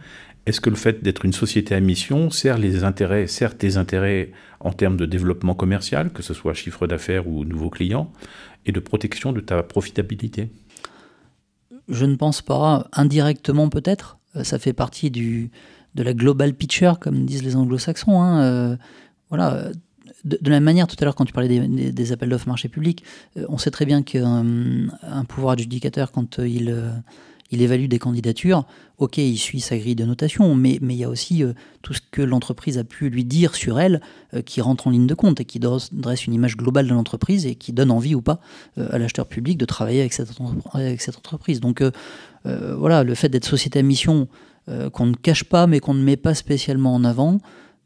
est-ce 0.46 0.62
que 0.62 0.70
le 0.70 0.76
fait 0.76 1.04
d'être 1.04 1.26
une 1.26 1.34
société 1.34 1.74
à 1.74 1.80
mission 1.80 2.30
sert 2.30 2.56
les 2.56 2.82
intérêts, 2.82 3.26
sert 3.26 3.58
tes 3.58 3.76
intérêts 3.76 4.32
en 4.60 4.72
termes 4.72 4.96
de 4.96 5.04
développement 5.04 5.54
commercial, 5.54 6.10
que 6.10 6.22
ce 6.22 6.32
soit 6.32 6.54
chiffre 6.54 6.86
d'affaires 6.86 7.28
ou 7.28 7.44
nouveaux 7.44 7.68
clients, 7.68 8.10
et 8.64 8.72
de 8.72 8.80
protection 8.80 9.32
de 9.32 9.40
ta 9.40 9.62
profitabilité? 9.62 10.48
Je 11.90 12.06
ne 12.06 12.16
pense 12.16 12.40
pas. 12.40 12.88
Indirectement, 12.94 13.68
peut-être. 13.68 14.16
Ça 14.44 14.58
fait 14.58 14.72
partie 14.72 15.10
de 15.10 15.50
la 15.94 16.14
global 16.14 16.54
picture, 16.54 16.98
comme 16.98 17.26
disent 17.26 17.42
les 17.42 17.54
anglo-saxons. 17.54 18.22
Hein. 18.22 18.78
voilà, 19.28 19.64
de, 20.28 20.50
la 20.50 20.56
même 20.56 20.64
manière, 20.64 20.86
tout 20.86 20.96
à 21.00 21.04
l'heure, 21.04 21.14
quand 21.14 21.24
tu 21.24 21.32
parlais 21.32 21.48
des, 21.48 22.12
appels 22.12 22.28
d'offres 22.28 22.48
marché 22.48 22.68
public, 22.68 23.02
euh, 23.36 23.46
on 23.48 23.58
sait 23.58 23.70
très 23.70 23.86
bien 23.86 24.02
qu'un 24.02 24.44
un 25.02 25.24
pouvoir 25.24 25.52
adjudicateur, 25.54 26.12
quand 26.12 26.38
euh, 26.38 26.48
il, 26.48 26.70
euh, 26.70 26.90
il 27.50 27.62
évalue 27.62 27.86
des 27.86 27.98
candidatures, 27.98 28.64
ok, 28.98 29.18
il 29.18 29.38
suit 29.38 29.60
sa 29.60 29.78
grille 29.78 29.94
de 29.94 30.04
notation, 30.04 30.54
mais, 30.54 30.78
mais 30.82 30.94
il 30.94 30.98
y 30.98 31.04
a 31.04 31.08
aussi 31.08 31.42
tout 31.82 31.94
ce 31.94 32.00
que 32.10 32.20
l'entreprise 32.20 32.76
a 32.76 32.84
pu 32.84 33.08
lui 33.08 33.24
dire 33.24 33.54
sur 33.54 33.80
elle 33.80 34.02
qui 34.44 34.60
rentre 34.60 34.86
en 34.86 34.90
ligne 34.90 35.06
de 35.06 35.14
compte 35.14 35.40
et 35.40 35.46
qui 35.46 35.58
dresse 35.58 36.26
une 36.26 36.34
image 36.34 36.58
globale 36.58 36.86
de 36.86 36.92
l'entreprise 36.92 37.46
et 37.46 37.54
qui 37.54 37.72
donne 37.72 37.90
envie 37.90 38.14
ou 38.14 38.20
pas 38.20 38.40
à 38.76 38.98
l'acheteur 38.98 39.26
public 39.26 39.56
de 39.56 39.64
travailler 39.64 40.00
avec 40.00 40.12
cette, 40.12 40.28
avec 40.74 41.00
cette 41.00 41.16
entreprise. 41.16 41.60
Donc 41.60 41.82
voilà, 42.44 43.02
le 43.02 43.14
fait 43.14 43.30
d'être 43.30 43.46
société 43.46 43.78
à 43.78 43.82
mission 43.82 44.28
qu'on 44.92 45.06
ne 45.06 45.14
cache 45.14 45.44
pas 45.44 45.66
mais 45.66 45.80
qu'on 45.80 45.94
ne 45.94 46.02
met 46.02 46.18
pas 46.18 46.34
spécialement 46.34 46.94
en 46.94 47.02
avant, 47.02 47.38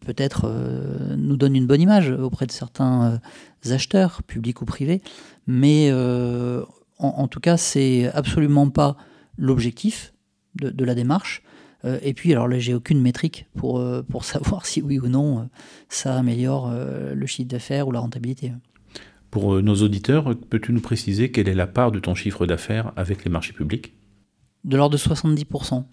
peut-être 0.04 0.42
euh, 0.46 1.16
nous 1.16 1.36
donne 1.36 1.56
une 1.56 1.66
bonne 1.66 1.80
image 1.80 2.10
auprès 2.10 2.46
de 2.46 2.52
certains 2.52 3.20
euh, 3.66 3.72
acheteurs, 3.72 4.22
publics 4.22 4.60
ou 4.62 4.64
privés, 4.64 5.00
mais 5.46 5.88
euh, 5.90 6.62
en, 6.98 7.26
tout 7.26 7.40
cas, 7.40 7.56
c'est 7.56 8.10
absolument 8.12 8.68
pas 8.70 8.96
l'objectif 9.36 10.12
de, 10.54 10.84
la 10.84 10.94
démarche. 10.94 11.42
et 11.84 12.14
puis, 12.14 12.30
alors 12.30 12.46
là, 12.46 12.60
j'ai 12.60 12.74
aucune 12.74 13.00
métrique 13.00 13.46
pour, 13.56 13.82
pour 14.08 14.24
savoir 14.24 14.66
si 14.66 14.82
oui 14.82 15.00
ou 15.00 15.08
non 15.08 15.48
ça 15.88 16.16
améliore 16.16 16.70
le 16.72 17.26
chiffre 17.26 17.48
d'affaires 17.48 17.88
ou 17.88 17.92
la 17.92 17.98
rentabilité. 17.98 18.52
Pour 19.32 19.60
nos 19.62 19.74
auditeurs, 19.74 20.36
peux-tu 20.48 20.72
nous 20.72 20.80
préciser 20.80 21.32
quelle 21.32 21.48
est 21.48 21.54
la 21.54 21.66
part 21.66 21.90
de 21.90 21.98
ton 21.98 22.14
chiffre 22.14 22.46
d'affaires 22.46 22.92
avec 22.94 23.24
les 23.24 23.30
marchés 23.30 23.52
publics? 23.52 23.94
De 24.62 24.76
l'ordre 24.76 24.92
de 24.92 24.98
70%. 24.98 25.84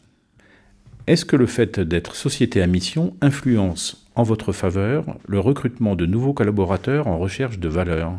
Est-ce 1.10 1.26
que 1.26 1.36
le 1.36 1.48
fait 1.48 1.80
d'être 1.80 2.14
société 2.14 2.62
à 2.62 2.68
mission 2.68 3.16
influence 3.22 4.06
en 4.14 4.22
votre 4.22 4.52
faveur 4.52 5.18
le 5.28 5.40
recrutement 5.40 5.96
de 5.96 6.06
nouveaux 6.06 6.34
collaborateurs 6.34 7.08
en 7.08 7.18
recherche 7.18 7.58
de 7.58 7.68
valeur? 7.68 8.14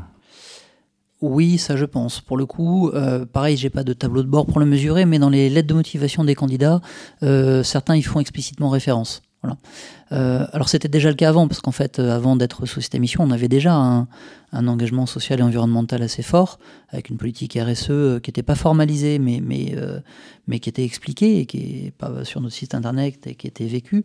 Oui, 1.20 1.56
ça 1.56 1.76
je 1.76 1.84
pense. 1.84 2.20
Pour 2.20 2.36
le 2.36 2.46
coup, 2.46 2.88
euh, 2.88 3.24
pareil, 3.26 3.56
j'ai 3.56 3.70
pas 3.70 3.84
de 3.84 3.92
tableau 3.92 4.24
de 4.24 4.28
bord 4.28 4.44
pour 4.44 4.58
le 4.58 4.66
mesurer, 4.66 5.04
mais 5.04 5.20
dans 5.20 5.30
les 5.30 5.48
lettres 5.48 5.68
de 5.68 5.74
motivation 5.74 6.24
des 6.24 6.34
candidats, 6.34 6.80
euh, 7.22 7.62
certains 7.62 7.94
y 7.94 8.02
font 8.02 8.18
explicitement 8.18 8.70
référence. 8.70 9.22
Euh, 10.12 10.46
alors 10.52 10.68
c'était 10.68 10.88
déjà 10.88 11.08
le 11.08 11.14
cas 11.14 11.28
avant, 11.28 11.48
parce 11.48 11.60
qu'en 11.60 11.72
fait, 11.72 11.98
euh, 11.98 12.14
avant 12.14 12.36
d'être 12.36 12.66
société 12.66 12.98
mission, 12.98 13.22
on 13.22 13.30
avait 13.30 13.48
déjà 13.48 13.74
un, 13.74 14.06
engagement 14.52 15.06
social 15.06 15.38
et 15.38 15.42
environnemental 15.44 16.02
assez 16.02 16.22
fort, 16.22 16.58
avec 16.88 17.08
une 17.08 17.16
politique 17.16 17.56
RSE 17.56 17.90
euh, 17.90 18.20
qui 18.20 18.30
n'était 18.30 18.42
pas 18.42 18.56
formalisée, 18.56 19.20
mais, 19.20 19.40
mais, 19.40 19.76
mais 20.48 20.58
qui 20.58 20.68
était 20.68 20.84
expliquée, 20.84 21.38
et 21.38 21.46
qui 21.46 21.86
est 21.86 21.90
pas 21.92 22.24
sur 22.24 22.40
notre 22.40 22.54
site 22.54 22.74
internet, 22.74 23.26
et 23.28 23.36
qui 23.36 23.46
était 23.46 23.66
vécue. 23.66 24.02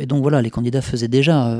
et 0.00 0.06
donc 0.06 0.22
voilà, 0.22 0.42
les 0.42 0.50
candidats 0.50 0.82
faisaient 0.82 1.08
déjà 1.08 1.56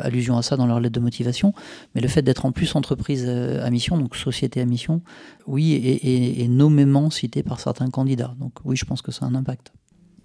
allusion 0.00 0.36
à 0.38 0.42
ça 0.42 0.56
dans 0.56 0.66
leur 0.66 0.78
lettre 0.78 0.94
de 0.94 1.00
motivation, 1.00 1.52
mais 1.94 2.00
le 2.00 2.08
fait 2.08 2.22
d'être 2.22 2.46
en 2.46 2.52
plus 2.52 2.76
entreprise 2.76 3.28
à 3.28 3.68
mission, 3.70 3.98
donc 3.98 4.14
société 4.14 4.60
à 4.60 4.66
mission, 4.66 5.02
oui, 5.48 5.72
est, 5.72 6.42
est 6.42 6.48
nommément 6.48 7.10
cité 7.10 7.42
par 7.42 7.58
certains 7.58 7.90
candidats. 7.90 8.34
Donc 8.38 8.52
oui, 8.64 8.76
je 8.76 8.84
pense 8.84 9.02
que 9.02 9.10
ça 9.10 9.26
a 9.26 9.28
un 9.28 9.34
impact. 9.34 9.72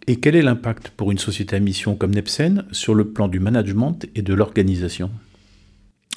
Et 0.10 0.16
quel 0.16 0.36
est 0.36 0.42
l'impact 0.42 0.90
pour 0.90 1.12
une 1.12 1.20
société 1.20 1.56
à 1.56 1.60
mission 1.60 1.96
comme 1.96 2.16
Nepsen 2.16 2.66
sur 2.72 2.96
le 2.96 3.12
plan 3.12 3.28
du 3.28 3.40
management 3.40 4.08
et 4.16 4.24
de 4.24 4.34
l'organisation? 4.34 5.12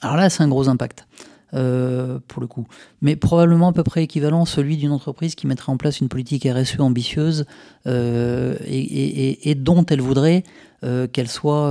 Alors 0.00 0.16
là, 0.16 0.30
c'est 0.30 0.42
un 0.42 0.48
gros 0.48 0.70
impact. 0.70 1.06
Euh, 1.52 2.18
pour 2.28 2.40
le 2.40 2.46
coup. 2.46 2.66
Mais 3.02 3.14
probablement 3.14 3.68
à 3.68 3.72
peu 3.74 3.82
près 3.82 4.02
équivalent 4.02 4.44
à 4.44 4.46
celui 4.46 4.78
d'une 4.78 4.92
entreprise 4.92 5.34
qui 5.34 5.46
mettrait 5.46 5.70
en 5.70 5.76
place 5.76 6.00
une 6.00 6.08
politique 6.08 6.48
RSE 6.50 6.80
ambitieuse 6.80 7.44
euh, 7.86 8.56
et, 8.64 9.54
dont 9.54 9.84
elle 9.84 10.00
voudrait 10.00 10.44
euh, 10.82 11.06
qu'elle 11.06 11.28
soit 11.28 11.68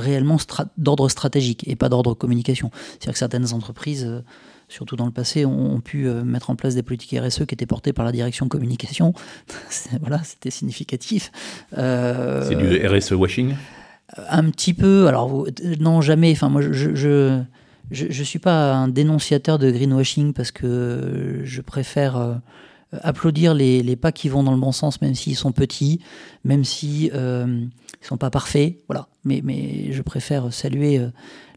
réellement 0.00 0.38
d'ordre 0.76 1.08
stratégique 1.08 1.62
et 1.68 1.76
pas 1.76 1.88
d'ordre 1.88 2.14
communication. 2.14 2.72
C'est-à-dire 2.74 3.12
que 3.12 3.18
certaines 3.20 3.52
entreprises 3.52 4.24
surtout 4.68 4.96
dans 4.96 5.06
le 5.06 5.12
passé, 5.12 5.44
ont, 5.44 5.80
pu 5.80 6.08
euh, 6.08 6.24
mettre 6.24 6.50
en 6.50 6.56
place 6.56 6.74
des 6.74 6.82
politiques 6.82 7.18
RSE 7.18 7.46
qui 7.46 7.54
étaient 7.54 7.66
portées 7.66 7.92
par 7.92 8.04
la 8.04 8.12
direction 8.12 8.48
communication. 8.48 9.12
voilà, 10.00 10.22
c'était 10.24 10.50
significatif. 10.50 11.30
Euh, 11.76 12.44
c'est 12.48 12.56
du 12.56 12.86
RSE 12.86 13.12
washing? 13.12 13.54
Un 14.28 14.50
petit 14.50 14.74
peu. 14.74 15.06
Alors, 15.08 15.46
non, 15.80 16.00
jamais. 16.00 16.32
Enfin, 16.32 16.48
moi, 16.48 16.62
je, 16.62 16.94
je 16.94 17.40
je, 17.92 18.22
suis 18.24 18.40
pas 18.40 18.74
un 18.74 18.88
dénonciateur 18.88 19.60
de 19.60 19.70
greenwashing 19.70 20.32
parce 20.32 20.50
que 20.50 21.40
je 21.44 21.60
préfère 21.60 22.16
euh, 22.16 22.34
applaudir 23.02 23.54
les, 23.54 23.80
les, 23.84 23.94
pas 23.94 24.10
qui 24.10 24.28
vont 24.28 24.42
dans 24.42 24.50
le 24.50 24.58
bon 24.58 24.72
sens, 24.72 25.00
même 25.02 25.14
s'ils 25.14 25.36
sont 25.36 25.52
petits, 25.52 26.00
même 26.44 26.64
s'ils 26.64 27.12
ne 27.12 27.68
sont 28.00 28.16
pas 28.16 28.30
parfaits. 28.30 28.78
Voilà. 28.88 29.06
Mais, 29.24 29.40
mais 29.44 29.92
je 29.92 30.02
préfère 30.02 30.52
saluer 30.52 31.00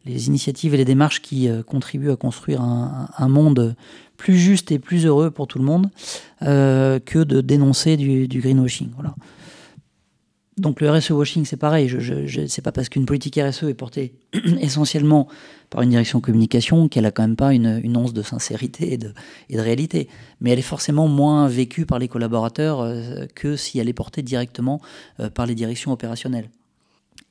les 0.06 0.28
initiatives 0.28 0.74
et 0.74 0.78
les 0.78 0.86
démarches 0.86 1.22
qui 1.22 1.48
euh, 1.48 1.64
contribuent 1.64 2.12
à 2.12 2.16
construire 2.16 2.62
un, 2.62 3.28
monde 3.28 3.76
plus 4.18 4.38
juste 4.38 4.72
et 4.72 4.80
plus 4.80 5.06
heureux 5.06 5.32
pour 5.32 5.48
tout 5.48 5.60
le 5.60 5.66
monde 5.66 5.90
euh, 6.42 7.00
que 7.00 7.20
de 7.20 7.42
dénoncer 7.42 7.98
du, 7.98 8.28
greenwashing. 8.28 8.90
Donc 10.58 10.82
le 10.82 10.92
RSE 10.92 11.12
washing, 11.12 11.46
c'est 11.46 11.58
pareil. 11.58 11.88
Je, 11.88 12.00
je, 12.00 12.48
c'est 12.48 12.62
pas 12.62 12.74
parce 12.74 12.90
qu'une 12.90 13.06
politique 13.06 13.40
RSE 13.42 13.64
est 13.64 13.74
portée 13.74 14.14
essentiellement 14.60 15.30
par 15.70 15.84
une 15.84 15.90
direction 15.90 16.20
communication 16.20 16.90
qu'elle 16.90 17.06
a 17.06 17.12
quand 17.12 17.24
même 17.24 17.38
pas 17.38 17.54
une, 17.54 17.96
once 17.96 18.12
de 18.12 18.22
sincérité 18.22 18.94
et 18.94 18.98
de, 18.98 19.14
et 19.50 19.56
de, 19.56 19.62
réalité. 19.62 20.10
Mais 20.42 20.52
elle 20.52 20.60
est 20.60 20.64
forcément 20.64 21.08
moins 21.08 21.48
vécue 21.48 21.86
par 21.86 21.98
les 21.98 22.10
collaborateurs 22.10 22.82
euh, 22.82 23.26
que 23.36 23.56
si 23.56 23.80
elle 23.80 23.88
est 23.88 23.94
portée 23.94 24.22
directement 24.22 24.82
par 25.34 25.46
les 25.46 25.56
directions 25.56 25.94
opérationnelles. 25.94 26.50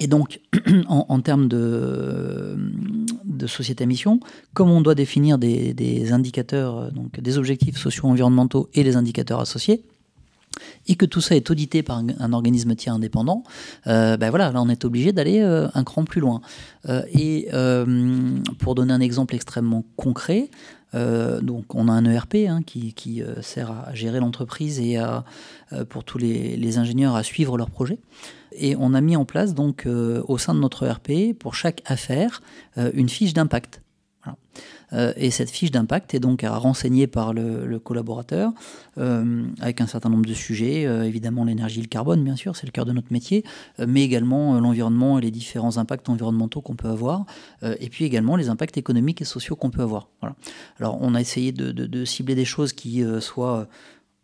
Et 0.01 0.07
donc, 0.07 0.41
en, 0.89 1.21
termes 1.21 1.49
de, 1.49 2.57
société 3.47 3.85
à 3.85 3.87
mission, 3.87 4.21
comme 4.55 4.71
on 4.71 4.81
doit 4.81 4.95
définir 4.95 5.39
des, 5.39 6.13
indicateurs, 6.13 6.93
donc 6.93 7.21
des 7.21 7.39
objectifs 7.39 7.77
socio-environnementaux 7.77 8.69
et 8.75 8.83
les 8.83 8.97
indicateurs 8.97 9.41
associés, 9.41 9.83
et 10.89 10.97
que 10.97 11.07
tout 11.07 11.21
ça 11.21 11.37
est 11.37 11.51
audité 11.51 11.83
par 11.83 11.99
un, 11.99 12.33
organisme 12.33 12.75
tiers 12.75 12.95
indépendant, 12.95 13.43
ben 13.87 14.31
voilà, 14.31 14.51
là 14.51 14.61
on 14.63 14.69
est 14.69 14.85
obligé 14.85 15.13
d'aller 15.13 15.41
un 15.41 15.85
cran 15.85 16.05
plus 16.05 16.21
loin. 16.21 16.41
et 17.13 17.49
pour 18.59 18.75
donner 18.75 18.93
un 18.93 19.01
exemple 19.01 19.35
extrêmement 19.35 19.85
concret, 19.97 20.51
donc 20.95 21.75
on 21.75 21.89
a 21.89 21.93
un 21.93 22.05
ERP 22.05 22.37
hein, 22.49 22.63
qui, 22.65 23.23
sert 23.41 23.71
à 23.71 23.95
gérer 23.95 24.21
l'entreprise 24.21 24.81
et 24.81 24.99
pour 25.89 26.05
tous 26.05 26.19
les, 26.19 26.57
les, 26.57 26.79
ingénieurs 26.79 27.15
à 27.15 27.23
suivre 27.23 27.57
leurs 27.57 27.71
projets. 27.71 27.99
Et 28.53 28.77
on 28.79 28.95
a 28.95 29.01
mis 29.01 29.17
en 29.17 29.25
place 29.25 29.55
donc 29.55 29.87
au 29.87 30.39
sein 30.39 30.55
de 30.55 30.61
notre 30.61 30.87
ERP 30.87 31.37
pour 31.39 31.55
chaque 31.55 31.83
affaire 31.87 32.43
une 32.77 33.09
fiche 33.09 33.35
d'impact. 33.35 33.81
Euh, 34.93 35.13
et 35.17 35.31
cette 35.31 35.51
fiche 35.51 35.71
d'impact 35.71 36.15
est 36.15 36.21
donc 36.21 36.45
à 36.45 36.57
renseigner 36.57 37.07
par 37.07 37.35
le, 37.35 37.79
collaborateur 37.79 38.53
euh, 38.97 39.45
avec 39.61 39.81
un 39.81 39.87
certain 39.87 40.09
nombre 40.09 40.27
de 40.27 40.35
sujets, 40.35 40.87
euh, 40.87 41.05
évidemment 41.05 41.45
l'énergie 41.45 41.81
le 41.81 41.87
carbone, 41.87 42.25
bien 42.25 42.37
sûr, 42.37 42.57
c'est 42.57 42.67
le 42.67 42.73
cœur 42.73 42.85
de 42.85 42.93
notre 42.93 43.13
métier, 43.13 43.45
mais 43.87 44.03
également 44.03 44.59
l'environnement 44.61 45.19
et 45.19 45.23
les 45.23 45.31
différents 45.31 45.79
impacts 45.79 46.09
environnementaux 46.09 46.61
qu'on 46.61 46.75
peut 46.75 46.89
avoir, 46.89 47.25
et 47.63 47.89
puis 47.89 48.05
également 48.05 48.37
les 48.37 48.49
impacts 48.49 48.77
économiques 48.77 49.23
et 49.23 49.25
sociaux 49.25 49.57
qu'on 49.57 49.71
peut 49.71 49.83
avoir. 49.83 50.09
Alors 50.79 50.99
on 51.01 51.15
a 51.15 51.21
essayé 51.21 51.53
de 51.53 52.05
cibler 52.05 52.35
des 52.35 52.45
choses 52.45 52.73
qui 52.73 53.05
soient 53.21 53.69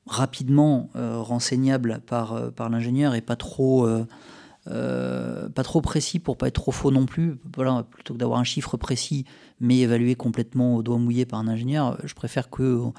rapidement 0.07 0.91
renseignables 0.95 2.01
par, 2.07 2.53
par 2.53 2.69
l'ingénieur 2.69 3.15
et 3.15 3.21
pas 3.21 3.37
trop 3.37 3.87
euh, 4.71 5.51
pas 5.51 5.63
trop 5.63 5.83
précis 5.83 6.19
pour 6.19 6.39
pas 6.39 6.49
être 6.49 6.55
trop 6.55 6.73
faux 6.73 6.91
non 6.91 7.05
plus. 7.05 7.37
Plutôt 7.37 8.15
que 8.15 8.19
d'avoir 8.19 8.39
un 8.39 8.45
chiffre 8.45 8.77
précis 8.77 9.25
mais 9.61 9.79
évalué 9.79 10.15
complètement 10.15 10.77
au 10.77 10.83
doigt 10.83 10.99
mouillé 10.99 11.27
par 11.27 11.39
un 11.39 11.49
ingénieur, 11.49 11.99
je 12.05 12.15
préfère 12.15 12.49
qu'on 12.49 12.93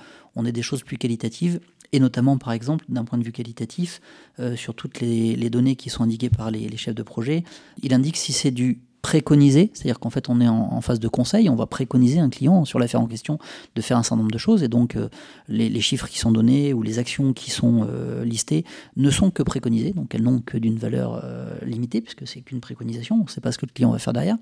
ait 0.46 0.52
des 0.52 0.62
choses 0.62 0.84
plus 0.84 0.98
qualitatives 0.98 1.60
et 1.91 2.00
notamment 2.00 2.38
par 2.38 2.54
exemple 2.54 2.86
d'un 2.89 3.04
point 3.04 3.18
de 3.18 3.24
vue 3.24 3.32
qualitatif 3.32 4.00
euh, 4.39 4.56
sur 4.56 4.76
toutes 4.76 5.02
les, 5.02 5.50
données 5.50 5.76
qui 5.76 5.89
sont 5.89 6.04
indiquées 6.04 6.30
par 6.30 6.52
les 6.52 6.78
chefs 6.78 6.96
de 6.96 7.04
projet. 7.04 7.44
Il 7.82 7.94
indique 7.94 8.18
si 8.18 8.32
c'est 8.32 8.52
du 8.52 8.82
préconiser, 9.06 9.70
c'est-à-dire 9.76 10.00
qu'en 10.00 10.10
fait 10.10 10.30
on 10.30 10.41
est 10.41 10.48
en, 10.48 10.82
phase 10.82 11.00
de 11.00 11.08
conseil, 11.08 11.48
on 11.48 11.56
va 11.56 11.68
préconiser 11.68 12.20
un 12.20 12.32
client 12.32 12.65
sur 12.65 12.80
l'affaire 12.80 13.02
en 13.02 13.06
question 13.06 13.38
de 13.76 13.82
faire 13.82 13.98
un 13.98 14.04
certain 14.04 14.15
nombre 14.15 14.32
de 14.32 14.39
choses, 14.39 14.63
et 14.63 14.68
donc 14.68 14.96
euh, 14.96 15.10
les, 15.48 15.80
chiffres 15.80 16.08
qui 16.08 16.18
sont 16.18 16.32
donnés 16.32 16.74
ou 16.74 16.82
les 16.82 16.98
actions 16.98 17.32
qui 17.32 17.52
sont 17.52 17.86
euh, 17.88 18.26
listées 18.26 18.65
ne 18.98 19.12
sont 19.12 19.30
que 19.30 19.44
préconisées, 19.44 19.91
donc 19.91 20.15
elles 20.15 20.24
n'ont 20.24 20.39
que 20.39 20.58
d'une 20.58 20.80
valeur 20.80 21.22
euh, 21.24 21.54
limitée, 21.63 22.02
puisque 22.02 22.26
c'est 22.26 22.41
qu'une 22.41 22.62
préconisation, 22.62 23.18
on 23.18 23.26
ne 23.26 23.30
sait 23.30 23.41
pas 23.41 23.52
ce 23.52 23.60
que 23.60 23.68
le 23.68 23.74
client 23.76 23.91
va 23.91 24.00
faire 24.00 24.13
derrière. 24.13 24.38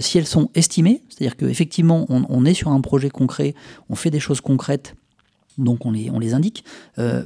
si 0.00 0.18
elles 0.18 0.26
sont 0.26 0.48
estimées, 0.54 1.02
c'est-à-dire 1.08 1.36
qu'effectivement 1.36 2.06
on, 2.08 2.24
on 2.28 2.44
est 2.44 2.54
sur 2.54 2.70
un 2.70 2.80
projet 2.80 3.10
concret, 3.10 3.56
on 3.90 3.96
fait 3.96 4.10
des 4.10 4.20
choses 4.20 4.40
concrètes, 4.40 4.94
donc 5.58 5.86
on 5.86 5.90
les, 5.90 6.08
on 6.10 6.20
les 6.20 6.34
indique, 6.34 6.64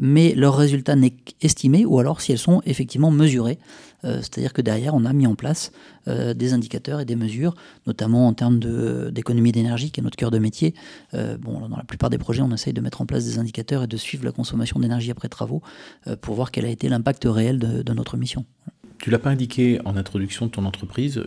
mais 0.01 0.35
leur 0.35 0.57
résultat 0.57 0.97
n'est 0.97 1.11
qu'estimé, 1.11 1.85
ou 1.85 1.99
alors 1.99 2.23
si 2.23 2.33
elles 2.33 2.39
sont 2.39 2.63
effectivement 2.65 3.11
mesurées, 3.11 3.59
c'est-à-dire 4.03 4.53
que 4.53 4.63
derrière 4.63 4.95
on 4.95 5.05
a 5.05 5.13
mis 5.13 5.27
en 5.27 5.35
place 5.35 5.73
euh, 6.09 6.35
des 6.35 6.53
indicateurs 6.53 7.01
et 7.01 7.05
des 7.05 7.17
mesures, 7.17 7.55
notamment 7.87 8.27
en 8.27 8.33
termes 8.33 8.59
d'économie 9.11 9.53
d'énergie, 9.53 9.91
qui 9.91 10.01
est 10.01 10.03
notre 10.03 10.17
cœur 10.17 10.31
de 10.31 10.39
métier. 10.39 10.75
bon, 11.13 11.69
dans 11.69 11.77
la 11.77 11.85
plupart 11.85 12.11
des 12.11 12.19
projets, 12.19 12.43
on 12.43 12.53
essaye 12.53 12.73
de 12.73 12.81
mettre 12.81 13.01
en 13.01 13.07
place 13.07 13.25
des 13.25 13.39
indicateurs 13.39 13.85
et 13.85 13.87
de 13.87 13.97
suivre 13.97 14.25
la 14.25 14.33
consommation 14.33 14.81
d'énergie 14.81 15.11
après 15.11 15.29
travaux 15.29 15.63
pour 16.21 16.35
voir 16.35 16.51
quel 16.51 16.65
a 16.65 16.69
été 16.69 16.89
l'impact 16.89 17.27
réel 17.27 17.59
de, 17.59 17.93
notre 17.93 18.17
mission. 18.17 18.45
Tu 18.99 19.11
l'as 19.11 19.19
pas 19.19 19.31
indiqué 19.31 19.81
en 19.85 19.97
introduction 19.97 20.47
de 20.47 20.51
ton 20.51 20.65
entreprise. 20.65 21.23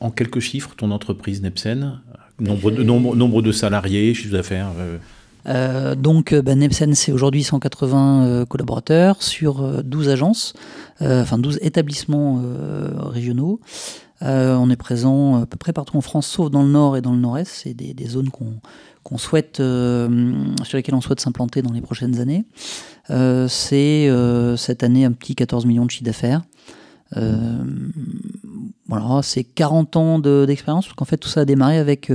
en 0.00 0.10
quelques 0.10 0.40
chiffres, 0.40 0.74
ton 0.76 0.90
entreprise 0.90 1.42
Nepsen, 1.42 2.00
nombre 2.40 2.70
de, 2.70 2.82
nombre, 2.82 3.16
nombre 3.16 3.42
de 3.42 3.52
salariés, 3.52 4.14
chiffre 4.14 4.32
d'affaires 4.32 4.72
euh, 4.78 4.98
donc 5.46 6.34
ben, 6.34 6.58
Nepsen, 6.58 6.94
c'est 6.94 7.12
aujourd'hui 7.12 7.42
180 7.42 8.24
euh, 8.24 8.46
collaborateurs 8.46 9.22
sur 9.22 9.82
12 9.82 10.08
agences, 10.08 10.54
enfin 11.00 11.38
12 11.38 11.58
établissements 11.62 12.42
régionaux. 12.96 13.60
on 14.20 14.70
est 14.70 14.76
présent 14.76 15.42
à 15.42 15.46
peu 15.46 15.56
près 15.56 15.72
partout 15.72 15.96
en 15.96 16.00
France, 16.00 16.26
sauf 16.26 16.50
dans 16.50 16.62
le 16.62 16.68
nord 16.68 16.96
et 16.96 17.00
dans 17.00 17.12
le 17.12 17.20
nord-est. 17.20 17.50
C'est 17.50 17.74
des, 17.74 18.06
zones 18.06 18.30
qu'on 18.30 19.18
souhaite, 19.18 19.56
sur 19.56 20.76
lesquelles 20.76 20.94
on 20.94 21.00
souhaite 21.00 21.20
s'implanter 21.20 21.62
dans 21.62 21.72
les 21.72 21.80
prochaines 21.80 22.20
années. 22.20 22.44
c'est 23.48 24.10
cette 24.56 24.82
année 24.82 25.04
un 25.04 25.12
petit 25.12 25.34
14 25.34 25.64
millions 25.66 25.86
de 25.86 25.90
chiffre 25.90 26.04
d'affaires. 26.04 26.42
voilà, 28.86 29.20
c'est 29.22 29.44
40 29.44 29.96
ans 29.96 30.18
d'expérience, 30.18 30.84
parce 30.86 30.96
qu'en 30.96 31.06
fait 31.06 31.16
tout 31.16 31.30
ça 31.30 31.40
a 31.40 31.44
démarré 31.46 31.78
avec 31.78 32.12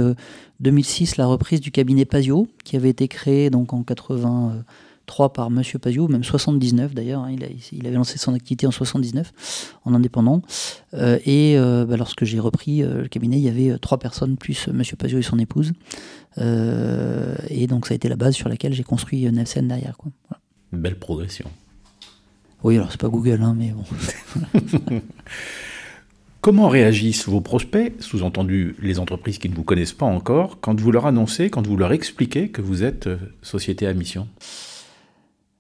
2006, 0.60 1.18
la 1.18 1.26
reprise 1.26 1.60
du 1.60 1.72
cabinet 1.72 2.06
Pazio, 2.06 2.48
qui 2.64 2.76
avait 2.76 2.90
été 2.90 3.08
créé 3.08 3.50
donc 3.50 3.74
en 3.74 3.84
83 3.84 5.34
par 5.34 5.50
Monsieur 5.50 5.80
Pazio, 5.80 6.08
même 6.08 6.24
79 6.24 6.94
d'ailleurs. 6.94 7.24
Hein, 7.24 7.36
il, 7.72 7.86
avait 7.86 7.96
lancé 7.96 8.18
son 8.18 8.34
activité 8.34 8.66
en 8.66 8.72
79 8.72 9.76
en 9.84 9.94
indépendant. 9.94 10.42
Euh, 10.94 11.20
et 11.26 11.58
euh, 11.58 11.86
bah, 11.86 11.98
lorsque 11.98 12.24
j'ai 12.24 12.40
repris 12.40 12.84
euh, 12.84 13.02
le 13.04 13.08
cabinet, 13.08 13.38
il 13.38 13.44
y 13.44 13.50
avait 13.50 13.78
trois 13.80 13.98
personnes 13.98 14.38
plus 14.38 14.68
Monsieur 14.70 14.96
Pazio 14.96 15.20
et 15.20 15.24
son 15.24 15.40
épouse. 15.40 15.74
et 16.38 17.68
donc 17.68 17.88
ça 17.88 17.94
a 17.94 17.96
été 17.96 18.10
la 18.10 18.16
base 18.16 18.36
sur 18.36 18.50
laquelle 18.50 18.74
j'ai 18.74 18.84
construit 18.84 19.30
Nelsen 19.32 19.68
derrière. 19.68 19.98
Quoi. 19.98 20.12
Une 20.72 20.80
belle 20.80 21.00
progression. 21.00 21.50
Oui, 22.64 22.78
alors 22.78 22.92
c'est 22.92 23.00
pas 23.00 23.10
Google, 23.10 23.42
hein, 23.44 23.56
mais 23.58 23.74
bon. 23.74 23.84
Comment 26.46 26.70
réagissent 26.70 27.28
vos 27.28 27.42
prospects, 27.42 27.96
sous-entendu 28.02 28.76
les 28.80 29.00
entreprises 29.00 29.40
qui 29.40 29.50
ne 29.50 29.56
vous 29.56 29.64
connaissent 29.64 29.94
pas 29.94 30.06
encore, 30.06 30.60
quand 30.62 30.80
vous 30.80 30.92
leur 30.92 31.08
annoncez, 31.08 31.50
quand 31.50 31.66
vous 31.66 31.76
leur 31.76 31.92
expliquez 31.92 32.50
que 32.50 32.62
vous 32.62 32.84
êtes 32.84 33.08
euh, 33.08 33.18
société 33.42 33.88
à 33.88 33.94
mission? 33.96 34.28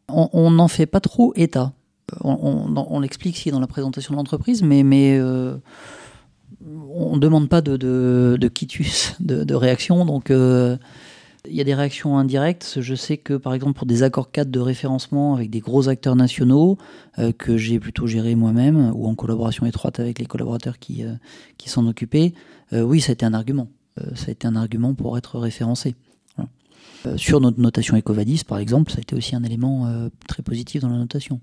On 0.09 0.51
n'en 0.51 0.67
fait 0.67 0.85
pas 0.85 0.99
trop 0.99 1.33
état. 1.35 1.73
On, 2.21 2.99
l'explique 2.99 3.35
ici 3.35 3.49
dans 3.49 3.59
la 3.59 3.65
présentation 3.65 4.13
de 4.13 4.17
l'entreprise, 4.17 4.61
mais, 4.61 5.17
euh, 5.17 5.55
on 6.63 7.15
ne 7.15 7.19
demande 7.19 7.49
pas 7.49 7.61
de, 7.61 7.77
de, 7.77 8.47
quitus, 8.47 9.15
de, 9.19 9.55
réaction. 9.55 10.05
Donc, 10.05 10.29
euh, 10.29 10.77
il 11.49 11.55
y 11.55 11.61
a 11.61 11.63
des 11.63 11.73
réactions 11.73 12.17
indirectes. 12.17 12.77
Je 12.81 12.95
sais 12.95 13.17
que, 13.17 13.33
par 13.33 13.53
exemple, 13.53 13.73
pour 13.73 13.85
des 13.85 14.03
accords 14.03 14.31
cadres 14.31 14.51
de 14.51 14.59
référencement 14.59 15.35
avec 15.35 15.49
des 15.49 15.59
gros 15.59 15.89
acteurs 15.89 16.15
nationaux, 16.15 16.77
euh, 17.19 17.31
que 17.31 17.57
j'ai 17.57 17.79
plutôt 17.79 18.07
géré 18.07 18.35
moi-même, 18.35 18.91
ou 18.93 19.07
en 19.07 19.15
collaboration 19.15 19.65
étroite 19.65 19.99
avec 19.99 20.19
les 20.19 20.25
collaborateurs 20.25 20.79
qui, 20.79 21.03
euh, 21.03 21.13
qui 21.57 21.69
s'en 21.69 21.87
occupaient, 21.87 22.33
euh, 22.73 22.81
oui, 22.81 23.01
ça 23.01 23.11
a 23.11 23.13
été 23.13 23.25
un 23.25 23.33
argument. 23.33 23.67
ça 24.15 24.27
a 24.27 24.31
été 24.31 24.45
un 24.45 24.57
argument 24.57 24.93
pour 24.93 25.17
être 25.17 25.39
référencé. 25.39 25.95
sur 27.15 27.39
notre 27.39 27.61
notation 27.61 27.95
Ecovadis, 27.95 28.43
par 28.43 28.57
exemple, 28.57 28.91
ça 28.91 28.97
a 28.97 29.01
été 29.01 29.15
aussi 29.15 29.35
un 29.35 29.43
élément 29.43 30.09
très 30.27 30.41
positif 30.41 30.81
dans 30.81 30.89
la 30.89 30.97
notation. 30.97 31.39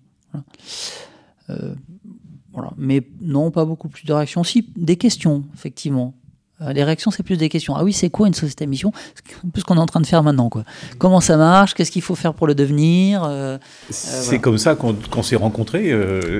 Voilà. 2.52 2.72
Mais 2.76 3.06
non, 3.20 3.50
pas 3.50 3.64
beaucoup 3.64 3.88
plus 3.88 4.04
de 4.04 4.12
réactions. 4.12 4.44
Si, 4.44 4.70
des 4.76 4.96
questions, 4.96 5.44
effectivement. 5.54 6.14
Euh, 6.62 6.72
les 6.72 6.84
réactions, 6.84 7.10
c'est 7.10 7.22
plus 7.22 7.36
des 7.36 7.48
questions. 7.48 7.74
Ah 7.76 7.84
oui, 7.84 7.92
c'est 7.92 8.10
quoi 8.10 8.26
une 8.26 8.34
société 8.34 8.64
à 8.64 8.66
mission 8.66 8.92
C'est 9.14 9.34
un 9.44 9.50
peu 9.50 9.60
ce 9.60 9.64
qu'on 9.64 9.76
est 9.76 9.80
en 9.80 9.86
train 9.86 10.00
de 10.00 10.06
faire 10.06 10.22
maintenant. 10.22 10.48
Quoi. 10.48 10.64
Comment 10.98 11.20
ça 11.20 11.36
marche 11.36 11.74
Qu'est-ce 11.74 11.90
qu'il 11.90 12.02
faut 12.02 12.14
faire 12.14 12.34
pour 12.34 12.46
le 12.46 12.54
devenir 12.54 13.24
euh, 13.24 13.28
euh, 13.30 13.58
C'est 13.90 14.38
comme 14.38 14.58
ça 14.58 14.74
qu'on 14.74 15.22
s'est 15.22 15.36
rencontrés. 15.36 15.90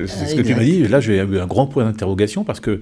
c'est 0.07 0.27
ce 0.27 0.35
que 0.35 0.41
tu 0.41 0.55
m'as 0.55 0.63
dit. 0.63 0.87
Là, 0.87 0.99
j'ai 0.99 1.17
eu 1.17 1.39
un 1.39 1.47
grand 1.47 1.67
point 1.67 1.85
d'interrogation 1.85 2.43
parce 2.43 2.59
que, 2.59 2.81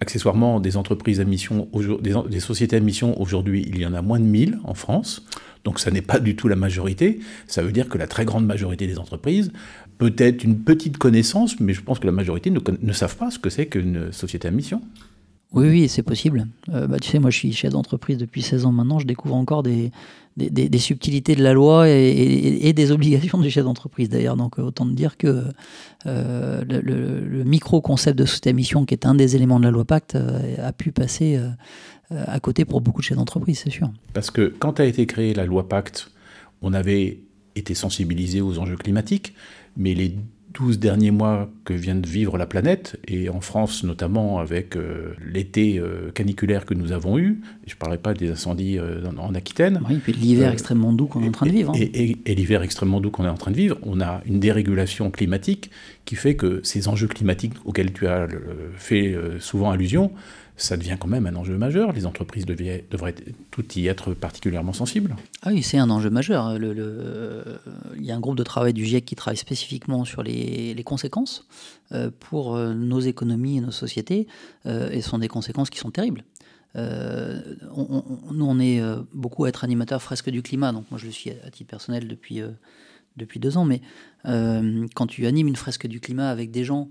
accessoirement, 0.00 0.60
des 0.60 0.76
entreprises 0.76 1.20
à 1.20 1.24
mission, 1.24 1.68
des, 2.00 2.14
des 2.28 2.40
sociétés 2.40 2.76
à 2.76 2.80
mission, 2.80 3.20
aujourd'hui, 3.20 3.64
il 3.68 3.78
y 3.80 3.86
en 3.86 3.94
a 3.94 4.02
moins 4.02 4.20
de 4.20 4.24
1000 4.24 4.58
en 4.64 4.74
France. 4.74 5.24
Donc 5.64 5.78
ça 5.78 5.90
n'est 5.90 6.02
pas 6.02 6.18
du 6.18 6.36
tout 6.36 6.48
la 6.48 6.56
majorité. 6.56 7.20
Ça 7.46 7.62
veut 7.62 7.72
dire 7.72 7.88
que 7.88 7.98
la 7.98 8.06
très 8.06 8.24
grande 8.24 8.46
majorité 8.46 8.86
des 8.86 8.98
entreprises, 8.98 9.52
peut-être 9.98 10.44
une 10.44 10.58
petite 10.58 10.96
connaissance, 10.96 11.60
mais 11.60 11.74
je 11.74 11.82
pense 11.82 11.98
que 11.98 12.06
la 12.06 12.12
majorité 12.12 12.50
ne, 12.50 12.60
ne 12.80 12.92
savent 12.92 13.16
pas 13.16 13.30
ce 13.30 13.38
que 13.38 13.50
c'est 13.50 13.66
qu'une 13.66 14.10
société 14.12 14.48
à 14.48 14.50
mission. 14.50 14.80
Oui, 15.52 15.68
oui, 15.68 15.88
c'est 15.88 16.02
possible. 16.02 16.46
Euh, 16.68 16.86
bah, 16.86 16.98
tu 17.00 17.08
sais, 17.10 17.18
moi, 17.18 17.30
je 17.30 17.36
suis 17.36 17.52
chef 17.52 17.72
d'entreprise 17.72 18.18
depuis 18.18 18.42
16 18.42 18.66
ans 18.66 18.72
maintenant. 18.72 19.00
Je 19.00 19.06
découvre 19.06 19.34
encore 19.34 19.64
des, 19.64 19.90
des, 20.36 20.78
subtilités 20.78 21.34
de 21.34 21.42
la 21.42 21.52
loi 21.52 21.88
et, 21.88 22.72
des 22.72 22.92
obligations 22.92 23.38
du 23.40 23.50
chef 23.50 23.64
d'entreprise, 23.64 24.08
d'ailleurs. 24.08 24.36
Donc, 24.36 24.58
autant 24.58 24.86
te 24.86 24.92
dire 24.92 25.16
que 25.16 25.44
euh, 26.06 26.64
le, 26.68 27.44
micro-concept 27.44 28.16
de 28.16 28.26
sous 28.26 28.40
mission, 28.54 28.84
qui 28.84 28.94
est 28.94 29.06
un 29.06 29.14
des 29.14 29.34
éléments 29.34 29.58
de 29.58 29.64
la 29.64 29.72
loi 29.72 29.84
Pacte, 29.84 30.14
euh, 30.14 30.56
a 30.64 30.72
pu 30.72 30.92
passer 30.92 31.40
à 32.10 32.40
côté 32.40 32.64
pour 32.64 32.80
beaucoup 32.80 33.00
de 33.00 33.06
chefs 33.06 33.16
d'entreprise, 33.16 33.60
c'est 33.62 33.70
sûr. 33.70 33.90
Parce 34.14 34.30
que 34.30 34.52
quand 34.58 34.80
a 34.80 34.84
été 34.84 35.06
créée 35.06 35.32
la 35.32 35.46
loi 35.46 35.68
Pacte, 35.68 36.10
on 36.60 36.72
avait 36.72 37.20
été 37.54 37.74
sensibilisé 37.74 38.40
aux 38.40 38.58
enjeux 38.58 38.76
climatiques, 38.76 39.34
mais 39.76 39.94
les 39.94 40.16
12 40.54 40.78
derniers 40.78 41.10
mois 41.10 41.48
que 41.64 41.72
vient 41.72 41.94
de 41.94 42.06
vivre 42.08 42.36
la 42.36 42.46
planète, 42.46 42.98
et 43.06 43.28
en 43.28 43.40
France 43.40 43.84
notamment 43.84 44.40
avec 44.40 44.76
euh, 44.76 45.14
l'été 45.24 45.78
euh, 45.78 46.10
caniculaire 46.10 46.66
que 46.66 46.74
nous 46.74 46.92
avons 46.92 47.18
eu, 47.18 47.40
je 47.66 47.74
ne 47.74 47.78
parlerai 47.78 47.98
pas 47.98 48.14
des 48.14 48.30
incendies 48.30 48.78
euh, 48.78 49.02
en, 49.16 49.34
Aquitaine. 49.34 49.80
Oui, 49.88 49.98
puis 50.02 50.12
l'hiver 50.12 50.52
extrêmement 50.52 50.92
doux 50.92 51.06
qu'on 51.06 51.22
est 51.22 51.28
en 51.28 51.32
train 51.32 51.46
de 51.46 51.52
vivre. 51.52 51.72
Hein. 51.74 51.78
Et, 51.94 52.34
l'hiver 52.34 52.62
extrêmement 52.62 53.00
doux 53.00 53.10
qu'on 53.10 53.24
est 53.24 53.28
en 53.28 53.34
train 53.34 53.52
de 53.52 53.56
vivre, 53.56 53.78
on 53.82 54.00
a 54.00 54.22
une 54.26 54.40
dérégulation 54.40 55.10
climatique 55.10 55.70
qui 56.10 56.16
fait 56.16 56.34
que 56.34 56.60
ces 56.64 56.88
enjeux 56.88 57.06
climatiques 57.06 57.54
auxquels 57.64 57.92
tu 57.92 58.08
as 58.08 58.26
fait 58.76 59.16
souvent 59.38 59.70
allusion 59.70 60.10
ça 60.60 60.76
devient 60.76 60.96
quand 60.98 61.08
même 61.08 61.26
un 61.26 61.34
enjeu 61.36 61.56
majeur. 61.56 61.92
Les 61.92 62.06
entreprises 62.06 62.44
devraient, 62.44 62.84
devraient 62.90 63.14
tout 63.50 63.64
y 63.76 63.86
être 63.86 64.14
particulièrement 64.14 64.72
sensibles. 64.72 65.16
Ah 65.42 65.50
oui, 65.52 65.62
c'est 65.62 65.78
un 65.78 65.90
enjeu 65.90 66.10
majeur. 66.10 66.54
Il 66.56 68.04
y 68.04 68.10
a 68.10 68.16
un 68.16 68.20
groupe 68.20 68.36
de 68.36 68.42
travail 68.42 68.72
du 68.72 68.84
GIEC 68.84 69.04
qui 69.04 69.16
travaille 69.16 69.38
spécifiquement 69.38 70.04
sur 70.04 70.22
les, 70.22 70.82
conséquences 70.84 71.46
euh, 71.92 72.10
pour 72.18 72.56
euh, 72.56 72.74
nos 72.74 73.00
économies 73.00 73.58
et 73.58 73.60
nos 73.60 73.70
sociétés, 73.70 74.26
euh, 74.66 74.90
et 74.90 75.00
ce 75.02 75.10
sont 75.10 75.18
des 75.18 75.28
conséquences 75.28 75.70
qui 75.70 75.78
sont 75.78 75.90
terribles. 75.90 76.24
nous, 76.74 78.46
on 78.46 78.58
est 78.60 78.80
beaucoup 79.12 79.44
à 79.44 79.48
être 79.48 79.64
animateurs 79.64 80.02
fresque 80.02 80.30
du 80.30 80.42
climat, 80.42 80.72
donc 80.72 80.84
moi 80.90 80.98
je 80.98 81.06
le 81.06 81.12
suis 81.12 81.30
à 81.30 81.50
titre 81.50 81.70
personnel 81.70 82.06
depuis, 82.06 82.42
depuis 83.20 83.38
deux 83.38 83.56
ans, 83.56 83.64
mais 83.64 83.80
quand 84.24 85.06
tu 85.06 85.26
animes 85.26 85.48
une 85.48 85.56
fresque 85.56 85.86
du 85.86 86.00
climat 86.00 86.30
avec 86.30 86.50
des 86.50 86.64
gens 86.64 86.88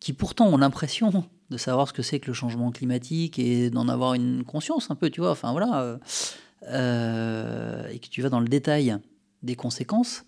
qui 0.00 0.12
pourtant 0.12 0.46
ont 0.46 0.56
l'impression 0.56 1.24
de 1.50 1.56
savoir 1.56 1.88
ce 1.88 1.92
que 1.92 2.02
c'est 2.02 2.20
que 2.20 2.26
le 2.26 2.32
changement 2.34 2.70
climatique 2.70 3.38
et 3.38 3.70
d'en 3.70 3.88
avoir 3.88 4.14
une 4.14 4.44
conscience 4.44 4.90
un 4.90 4.94
peu, 4.94 5.10
tu 5.10 5.20
vois, 5.20 5.30
enfin 5.30 5.52
voilà, 5.52 5.82
euh, 5.82 5.98
euh, 6.68 7.88
et 7.88 7.98
que 7.98 8.08
tu 8.08 8.22
vas 8.22 8.28
dans 8.28 8.40
le 8.40 8.48
détail 8.48 8.96
des 9.42 9.56
conséquences, 9.56 10.24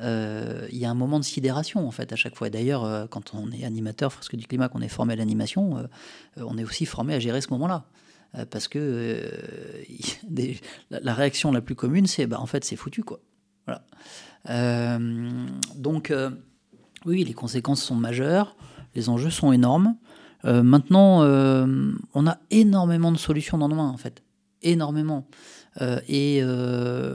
euh, 0.00 0.66
il 0.70 0.78
y 0.78 0.84
a 0.84 0.90
un 0.90 0.94
moment 0.94 1.18
de 1.18 1.24
sidération 1.24 1.86
en 1.86 1.90
fait 1.90 2.12
à 2.12 2.16
chaque 2.16 2.36
fois. 2.36 2.50
D'ailleurs, 2.50 3.08
quand 3.10 3.34
on 3.34 3.50
est 3.52 3.64
animateur 3.64 4.12
fresque 4.12 4.36
du 4.36 4.46
climat, 4.46 4.68
qu'on 4.68 4.80
est 4.80 4.88
formé 4.88 5.12
à 5.12 5.16
l'animation, 5.16 5.88
on 6.36 6.58
est 6.58 6.64
aussi 6.64 6.86
formé 6.86 7.14
à 7.14 7.20
gérer 7.20 7.40
ce 7.40 7.50
moment-là. 7.50 7.84
parce 8.50 8.66
que 8.66 9.30
la, 10.90 11.14
réaction 11.14 11.52
la 11.52 11.60
plus 11.60 11.74
commune, 11.74 12.06
c'est 12.06 12.26
bah, 12.26 12.40
en 12.40 12.46
fait 12.46 12.64
c'est 12.64 12.76
foutu 12.76 13.04
quoi. 13.04 13.20
Voilà. 13.66 13.84
Donc 14.46 16.12
oui, 17.06 17.24
les 17.24 17.34
conséquences 17.34 17.82
sont 17.82 17.94
majeures, 17.94 18.56
les 18.94 19.08
enjeux 19.08 19.30
sont 19.30 19.52
énormes. 19.52 19.96
Euh, 20.44 20.62
maintenant, 20.62 21.22
euh, 21.22 21.92
on 22.14 22.26
a 22.26 22.38
énormément 22.50 23.12
de 23.12 23.18
solutions 23.18 23.58
dans 23.58 23.68
nos 23.68 23.76
mains, 23.76 23.88
en 23.88 23.96
fait. 23.96 24.22
Énormément. 24.62 25.26
Euh, 25.80 26.00
et 26.08 26.42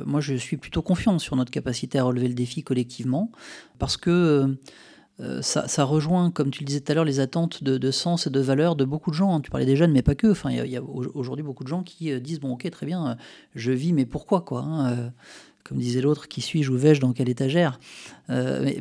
moi, 0.05 0.21
je 0.21 0.35
suis 0.35 0.57
plutôt 0.57 0.81
confiant 0.81 1.19
sur 1.19 1.35
notre 1.35 1.51
capacité 1.51 1.99
à 1.99 2.03
relever 2.03 2.27
le 2.27 2.33
défi 2.33 2.63
collectivement, 2.63 3.31
parce 3.79 3.97
que 3.97 4.57
ça, 5.41 5.83
rejoint, 5.83 6.29
comme 6.31 6.51
tu 6.51 6.63
le 6.63 6.67
disais 6.67 6.81
tout 6.81 6.91
à 6.91 6.95
l'heure, 6.95 7.05
les 7.05 7.19
attentes 7.19 7.63
de, 7.63 7.91
sens 7.91 8.27
et 8.27 8.29
de 8.29 8.39
valeur 8.39 8.75
de 8.75 8.85
beaucoup 8.85 9.11
de 9.11 9.15
gens. 9.15 9.35
Hein. 9.35 9.41
Tu 9.41 9.51
parlais 9.51 9.65
des 9.65 9.75
jeunes, 9.75 9.91
mais 9.91 10.01
pas 10.01 10.15
que. 10.15 10.27
Enfin, 10.27 10.49
il 10.51 10.69
y 10.69 10.77
a, 10.77 10.83
aujourd'hui 10.83 11.43
beaucoup 11.43 11.63
de 11.63 11.69
gens 11.69 11.83
qui 11.83 12.19
disent 12.19 12.39
bon, 12.39 12.53
ok, 12.53 12.69
très 12.71 12.85
bien, 12.85 13.17
je 13.53 13.71
vis, 13.71 13.93
mais 13.93 14.05
pourquoi 14.05 14.41
quoi 14.41 14.61
hein, 14.61 15.11
comme 15.67 15.79
disait 15.79 16.01
l'autre, 16.01 16.27
qui 16.27 16.41
suis-je 16.41 16.71
ou 16.71 16.77
vais-je 16.77 17.01
dans 17.01 17.11
quelle 17.11 17.27
étagère? 17.27 17.79
Euh, 18.29 18.71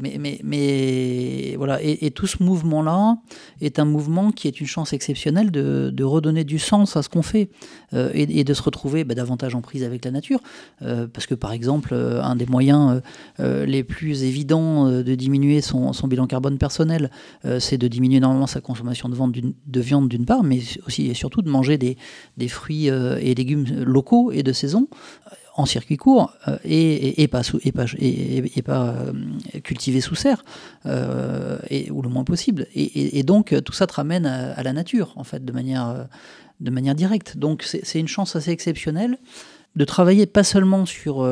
mais, 0.43 1.55
voilà, 1.57 1.79
et, 1.83 2.11
tout 2.11 2.27
ce 2.27 2.43
mouvement-là 2.43 3.17
est 3.63 3.79
un 3.79 3.87
mouvement 3.87 4.33
qui 4.33 4.49
est 4.49 4.61
une 4.61 4.67
chance 4.67 4.93
exceptionnelle 4.93 5.51
de, 5.51 6.05
redonner 6.05 6.45
du 6.45 6.59
sens 6.59 6.97
à 6.97 7.03
ce 7.03 7.09
qu'on 7.09 7.23
fait 7.23 7.49
euh, 7.95 8.11
et, 8.13 8.45
de 8.45 8.55
se 8.55 8.63
retrouver 8.63 9.05
bah, 9.05 9.15
davantage 9.15 9.55
en 9.55 9.63
prise 9.63 9.83
avec 9.83 10.05
la 10.05 10.11
nature. 10.11 10.41
Euh, 10.83 11.07
parce 11.07 11.27
que 11.27 11.35
par 11.35 11.53
exemple, 11.53 11.95
un 11.95 12.37
des 12.37 12.47
moyens 12.47 13.01
les 13.39 13.83
plus 13.83 14.25
évidents 14.25 14.89
de 14.91 15.15
diminuer 15.15 15.63
son, 15.63 15.93
bilan 16.07 16.27
carbone 16.27 16.59
personnel, 16.59 17.11
c'est 17.61 17.79
de 17.79 17.89
diminuer 17.89 18.21
normalement 18.21 18.47
sa 18.47 18.61
consommation 18.61 19.09
de, 19.09 19.81
viande 19.81 20.09
d'une 20.09 20.27
part, 20.27 20.43
mais 20.43 20.61
aussi 20.87 21.07
et 21.07 21.15
surtout 21.15 21.41
de 21.41 21.49
manger 21.49 21.79
des 21.79 22.49
fruits 22.49 22.89
et 22.89 23.35
légumes 23.35 23.65
locaux 23.85 24.33
et 24.33 24.43
de 24.43 24.53
saison 24.53 24.89
en 25.57 25.67
circuit 25.67 25.97
court 25.97 26.33
euh, 26.49 26.59
et, 26.65 27.29
pas, 27.29 27.43
sous, 27.43 27.61
et 27.65 27.73
pas, 27.73 27.87
et, 27.99 28.63
pas 28.63 28.89
euh, 28.89 29.13
cultivé 29.63 30.01
sous 30.01 30.17
serre, 30.17 30.45
euh, 30.87 31.59
ou 31.91 32.03
le 32.03 32.09
moins 32.09 32.25
possible. 32.25 32.67
Et, 32.75 33.23
donc 33.23 33.55
tout 33.65 33.73
ça 33.73 33.87
te 33.87 33.95
ramène 33.95 34.27
à, 34.27 34.63
la 34.63 34.73
nature, 34.73 35.13
en 35.17 35.25
fait, 35.25 35.45
de 35.45 35.53
manière, 35.53 36.07
de 36.61 36.71
manière 36.71 36.95
directe. 36.95 37.37
Donc 37.37 37.63
c'est 37.63 38.01
une 38.01 38.09
chance 38.09 38.35
assez 38.37 38.51
exceptionnelle 38.51 39.19
de 39.77 39.85
travailler 39.85 40.27
pas 40.27 40.45
seulement 40.45 40.87
sur 40.87 41.27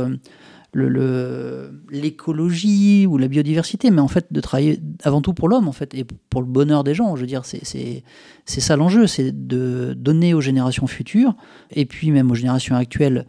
l'écologie 0.74 3.06
ou 3.06 3.18
la 3.18 3.28
biodiversité, 3.28 3.90
mais 3.90 4.00
en 4.00 4.08
fait 4.08 4.26
de 4.30 4.40
travailler 4.40 4.80
avant 5.02 5.20
tout 5.20 5.35
pour 5.35 5.48
l'homme 5.48 5.68
en 5.68 5.72
fait 5.72 5.94
et 5.94 6.06
pour 6.30 6.40
le 6.40 6.46
bonheur 6.46 6.85
des 6.85 6.94
gens. 6.94 7.16
Je 7.16 7.22
veux 7.22 7.26
dire, 7.26 7.44
c'est 7.44 8.04
ça 8.46 8.76
l'enjeu, 8.76 9.08
c'est 9.08 9.48
de 9.48 9.94
donner 9.96 10.32
aux 10.32 10.40
générations 10.40 10.87
futures 10.87 11.35
et 11.70 11.87
puis 11.87 12.12
même 12.12 12.30
aux 12.30 12.37
générations 12.37 12.76
actuelles 12.76 13.26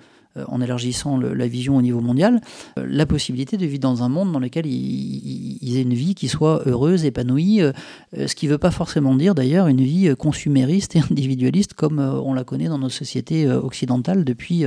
en 0.47 0.61
élargissant 0.61 1.17
la 1.17 1.47
vision 1.47 1.77
au 1.77 1.81
niveau 1.81 2.01
mondial, 2.01 2.41
euh, 2.77 2.85
la 2.87 3.05
possibilité 3.05 3.57
de 3.57 3.65
vivre 3.65 3.81
dans 3.81 4.03
un 4.03 4.09
monde 4.09 4.31
dans 4.31 4.39
lequel 4.39 4.65
ils, 4.65 5.77
aient 5.77 5.81
une 5.81 5.93
vie 5.93 6.15
qui 6.15 6.27
soit 6.27 6.61
heureuse, 6.65 7.05
épanouie, 7.05 7.61
euh, 7.61 7.71
ce 8.13 8.35
qui 8.35 8.47
ne 8.47 8.51
veut 8.51 8.57
pas 8.57 8.71
forcément 8.71 9.15
dire 9.15 9.35
d'ailleurs 9.35 9.67
une 9.67 9.81
vie 9.81 10.13
consumériste 10.17 10.95
et 10.95 10.99
individualiste 11.11 11.73
comme 11.73 11.99
on 11.99 12.33
la 12.33 12.43
connaît 12.43 12.67
dans 12.67 12.79
nos 12.79 12.89
sociétés 12.89 13.49
occidentales 13.49 14.23
depuis 14.23 14.65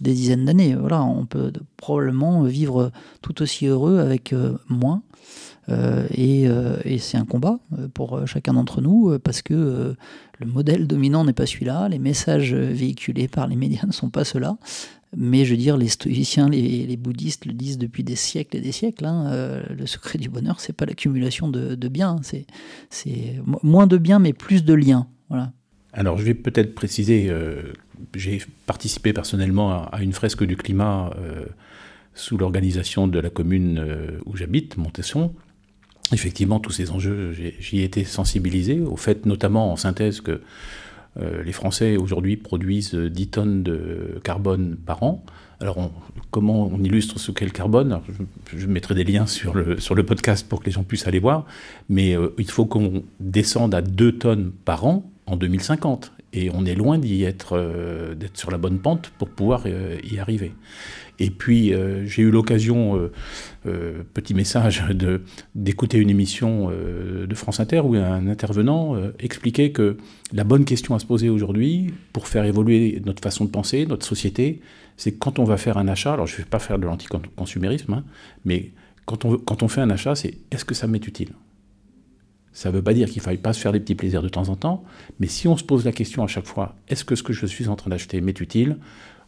des 0.00 0.12
dizaines 0.12 0.44
d'années. 0.44 0.74
Voilà, 0.74 1.02
on 1.02 1.26
peut 1.26 1.52
probablement 1.76 2.42
vivre 2.42 2.90
tout 3.22 3.42
aussi 3.42 3.66
heureux 3.66 3.98
avec 3.98 4.34
moins. 4.68 5.02
Et, 5.68 6.44
et 6.84 6.98
c'est 6.98 7.16
un 7.16 7.24
combat 7.24 7.58
pour 7.94 8.26
chacun 8.26 8.54
d'entre 8.54 8.80
nous 8.80 9.18
parce 9.18 9.42
que 9.42 9.94
le 10.40 10.46
modèle 10.46 10.86
dominant 10.86 11.24
n'est 11.24 11.32
pas 11.32 11.46
celui-là, 11.46 11.88
les 11.88 11.98
messages 11.98 12.54
véhiculés 12.54 13.28
par 13.28 13.46
les 13.46 13.56
médias 13.56 13.82
ne 13.86 13.92
sont 13.92 14.10
pas 14.10 14.24
ceux-là. 14.24 14.56
Mais 15.16 15.44
je 15.44 15.52
veux 15.52 15.56
dire, 15.56 15.76
les 15.76 15.88
stoïciens, 15.88 16.48
les, 16.48 16.96
bouddhistes 16.96 17.46
le 17.46 17.52
disent 17.52 17.78
depuis 17.78 18.02
des 18.02 18.16
siècles 18.16 18.56
et 18.56 18.60
des 18.60 18.72
siècles. 18.72 19.04
Hein, 19.04 19.26
euh, 19.28 19.62
le 19.76 19.86
secret 19.86 20.18
du 20.18 20.28
bonheur, 20.28 20.60
c'est 20.60 20.72
pas 20.72 20.86
l'accumulation 20.86 21.48
de, 21.48 21.88
biens, 21.88 22.16
c'est 22.90 23.36
moins 23.62 23.86
de 23.86 23.96
biens, 23.96 24.18
mais 24.18 24.32
plus 24.32 24.64
de 24.64 24.74
liens. 24.74 25.06
Voilà. 25.28 25.52
Alors, 25.92 26.18
je 26.18 26.24
vais 26.24 26.34
peut-être 26.34 26.74
préciser, 26.74 27.28
euh, 27.28 27.72
j'ai 28.16 28.42
participé 28.66 29.12
personnellement 29.12 29.84
à, 29.84 30.02
une 30.02 30.12
fresque 30.12 30.44
du 30.44 30.56
climat 30.56 31.10
euh, 31.18 31.44
sous 32.14 32.36
l'organisation 32.36 33.06
de 33.06 33.20
la 33.20 33.30
commune 33.30 33.84
où 34.26 34.36
j'habite, 34.36 34.76
Montesson 34.76 35.32
effectivement, 36.12 36.60
tous 36.60 36.72
ces 36.72 36.90
enjeux, 36.90 37.32
j'y 37.58 37.80
ai 37.80 37.84
été 37.84 38.04
sensibilisé, 38.04 38.80
au 38.80 38.96
fait 38.96 39.26
notamment 39.26 39.72
en 39.72 39.76
synthèse 39.76 40.20
que 40.20 40.40
euh, 41.20 41.42
les 41.42 41.52
Français 41.52 41.96
aujourd'hui 41.96 42.36
produisent 42.36 42.94
10 42.94 43.28
tonnes 43.28 43.62
de 43.62 44.20
carbone 44.24 44.76
par 44.84 45.02
an. 45.02 45.24
Alors, 45.60 45.90
comment 46.30 46.68
on 46.72 46.82
illustre 46.82 47.18
ce 47.18 47.30
qu'est 47.30 47.44
le 47.44 47.52
carbone? 47.52 48.00
Je, 48.54 48.66
mettrai 48.66 48.94
des 48.94 49.04
liens 49.04 49.26
sur 49.26 49.54
le, 49.54 49.78
sur 49.78 49.94
le 49.94 50.04
podcast 50.04 50.46
pour 50.48 50.60
que 50.60 50.66
les 50.66 50.72
gens 50.72 50.82
puissent 50.82 51.06
aller 51.06 51.20
voir, 51.20 51.46
mais 51.88 52.16
euh, 52.16 52.34
il 52.38 52.50
faut 52.50 52.66
qu'on 52.66 53.04
descende 53.20 53.74
à 53.74 53.80
2 53.80 54.18
tonnes 54.18 54.52
par 54.64 54.84
an 54.84 55.10
en 55.26 55.36
2050. 55.36 56.12
Et 56.36 56.50
on 56.52 56.66
est 56.66 56.74
loin 56.74 56.98
d'y 56.98 57.22
être, 57.22 57.56
euh, 57.56 58.16
d'être 58.16 58.36
sur 58.36 58.50
la 58.50 58.58
bonne 58.58 58.80
pente 58.80 59.12
pour 59.16 59.28
pouvoir 59.28 59.68
y 59.68 60.18
arriver. 60.18 60.52
Et 61.18 61.30
puis, 61.30 61.72
euh, 61.72 62.06
j'ai 62.06 62.22
eu 62.22 62.30
l'occasion, 62.30 62.96
euh, 62.96 63.12
euh, 63.66 64.02
petit 64.14 64.34
message, 64.34 64.82
d'écouter 65.54 65.98
une 65.98 66.10
émission 66.10 66.70
de 66.70 67.34
France 67.34 67.60
Inter 67.60 67.80
où 67.80 67.94
un 67.94 68.26
intervenant 68.26 68.96
expliquait 69.18 69.70
que 69.70 69.96
la 70.32 70.44
bonne 70.44 70.64
question 70.64 70.94
à 70.94 70.98
se 70.98 71.06
poser 71.06 71.28
aujourd'hui 71.28 71.92
pour 72.12 72.28
faire 72.28 72.44
évoluer 72.44 73.00
notre 73.04 73.22
façon 73.22 73.44
de 73.44 73.50
penser, 73.50 73.86
notre 73.86 74.06
société, 74.06 74.60
c'est 74.96 75.12
quand 75.12 75.38
on 75.38 75.44
va 75.44 75.56
faire 75.56 75.78
un 75.78 75.88
achat, 75.88 76.12
alors 76.12 76.26
je 76.26 76.34
ne 76.34 76.38
vais 76.38 76.44
pas 76.44 76.58
faire 76.58 76.78
de 76.78 76.86
l'anticonsumérisme, 76.86 77.92
hein, 77.94 78.04
mais 78.44 78.72
quand 79.06 79.24
on, 79.24 79.36
quand 79.38 79.62
on 79.62 79.68
fait 79.68 79.80
un 79.80 79.90
achat, 79.90 80.14
c'est 80.14 80.38
est-ce 80.50 80.64
que 80.64 80.74
ça 80.74 80.86
m'est 80.86 81.04
utile? 81.06 81.30
Ça 82.52 82.70
ne 82.70 82.76
veut 82.76 82.82
pas 82.82 82.94
dire 82.94 83.08
qu'il 83.08 83.18
ne 83.18 83.24
faille 83.24 83.38
pas 83.38 83.52
se 83.52 83.60
faire 83.60 83.72
des 83.72 83.80
petits 83.80 83.96
plaisirs 83.96 84.22
de 84.22 84.28
temps 84.28 84.48
en 84.48 84.54
temps, 84.54 84.84
mais 85.18 85.26
si 85.26 85.48
on 85.48 85.56
se 85.56 85.64
pose 85.64 85.84
la 85.84 85.92
question 85.92 86.22
à 86.22 86.28
chaque 86.28 86.46
fois, 86.46 86.76
est-ce 86.88 87.04
que 87.04 87.16
ce 87.16 87.24
que 87.24 87.32
je 87.32 87.46
suis 87.46 87.68
en 87.68 87.74
train 87.74 87.90
d'acheter 87.90 88.20
m'est 88.20 88.40
utile? 88.40 88.78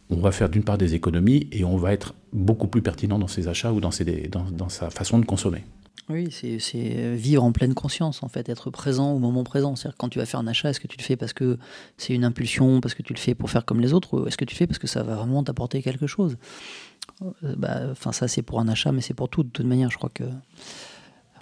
On 0.09 0.17
va 0.17 0.31
faire 0.31 0.49
d'une 0.49 0.63
part 0.63 0.77
des 0.77 0.95
économies 0.95 1.47
et 1.51 1.63
on 1.63 1.77
va 1.77 1.93
être 1.93 2.13
beaucoup 2.33 2.67
plus 2.67 2.81
pertinent 2.81 3.19
dans 3.19 3.27
ses 3.27 3.47
achats 3.47 3.73
ou 3.73 3.81
dans, 3.81 3.91
sa 3.91 4.89
façon 4.89 5.19
de 5.19 5.25
consommer. 5.25 5.63
Oui, 6.09 6.29
c'est 6.31 7.15
vivre 7.15 7.43
en 7.43 7.51
pleine 7.51 7.73
conscience, 7.73 8.23
en 8.23 8.29
fait, 8.29 8.47
être 8.47 8.69
présent 8.69 9.11
au 9.11 9.19
moment 9.19 9.43
présent. 9.43 9.75
C'est-à-dire 9.75 9.97
quand 9.97 10.07
tu 10.07 10.19
vas 10.19 10.25
faire 10.25 10.39
un 10.39 10.47
achat, 10.47 10.69
est-ce 10.69 10.79
que 10.79 10.87
tu 10.87 10.97
le 10.97 11.03
fais 11.03 11.17
parce 11.17 11.33
que 11.33 11.57
c'est 11.97 12.13
une 12.13 12.23
impulsion, 12.23 12.79
parce 12.79 12.93
que 12.93 13.01
tu 13.01 13.13
le 13.13 13.19
fais 13.19 13.35
pour 13.35 13.49
faire 13.49 13.65
comme 13.65 13.81
les 13.81 13.93
autres, 13.93 14.17
ou 14.17 14.27
est-ce 14.27 14.37
que 14.37 14.45
tu 14.45 14.55
le 14.55 14.57
fais 14.57 14.67
parce 14.67 14.79
que 14.79 14.87
ça 14.87 15.03
va 15.03 15.15
vraiment 15.15 15.43
t'apporter 15.43 15.81
quelque 15.81 16.07
chose? 16.07 16.37
Euh, 17.21 17.55
bah, 17.57 17.81
Enfin, 17.91 18.13
ça 18.13 18.29
c'est 18.29 18.41
pour 18.41 18.61
un 18.61 18.69
achat, 18.69 18.93
mais 18.93 19.01
c'est 19.01 19.13
pour 19.13 19.27
tout. 19.27 19.43
De 19.43 19.49
toute 19.49 19.65
manière, 19.65 19.91
je 19.91 19.97
crois 19.97 20.11
que 20.13 20.23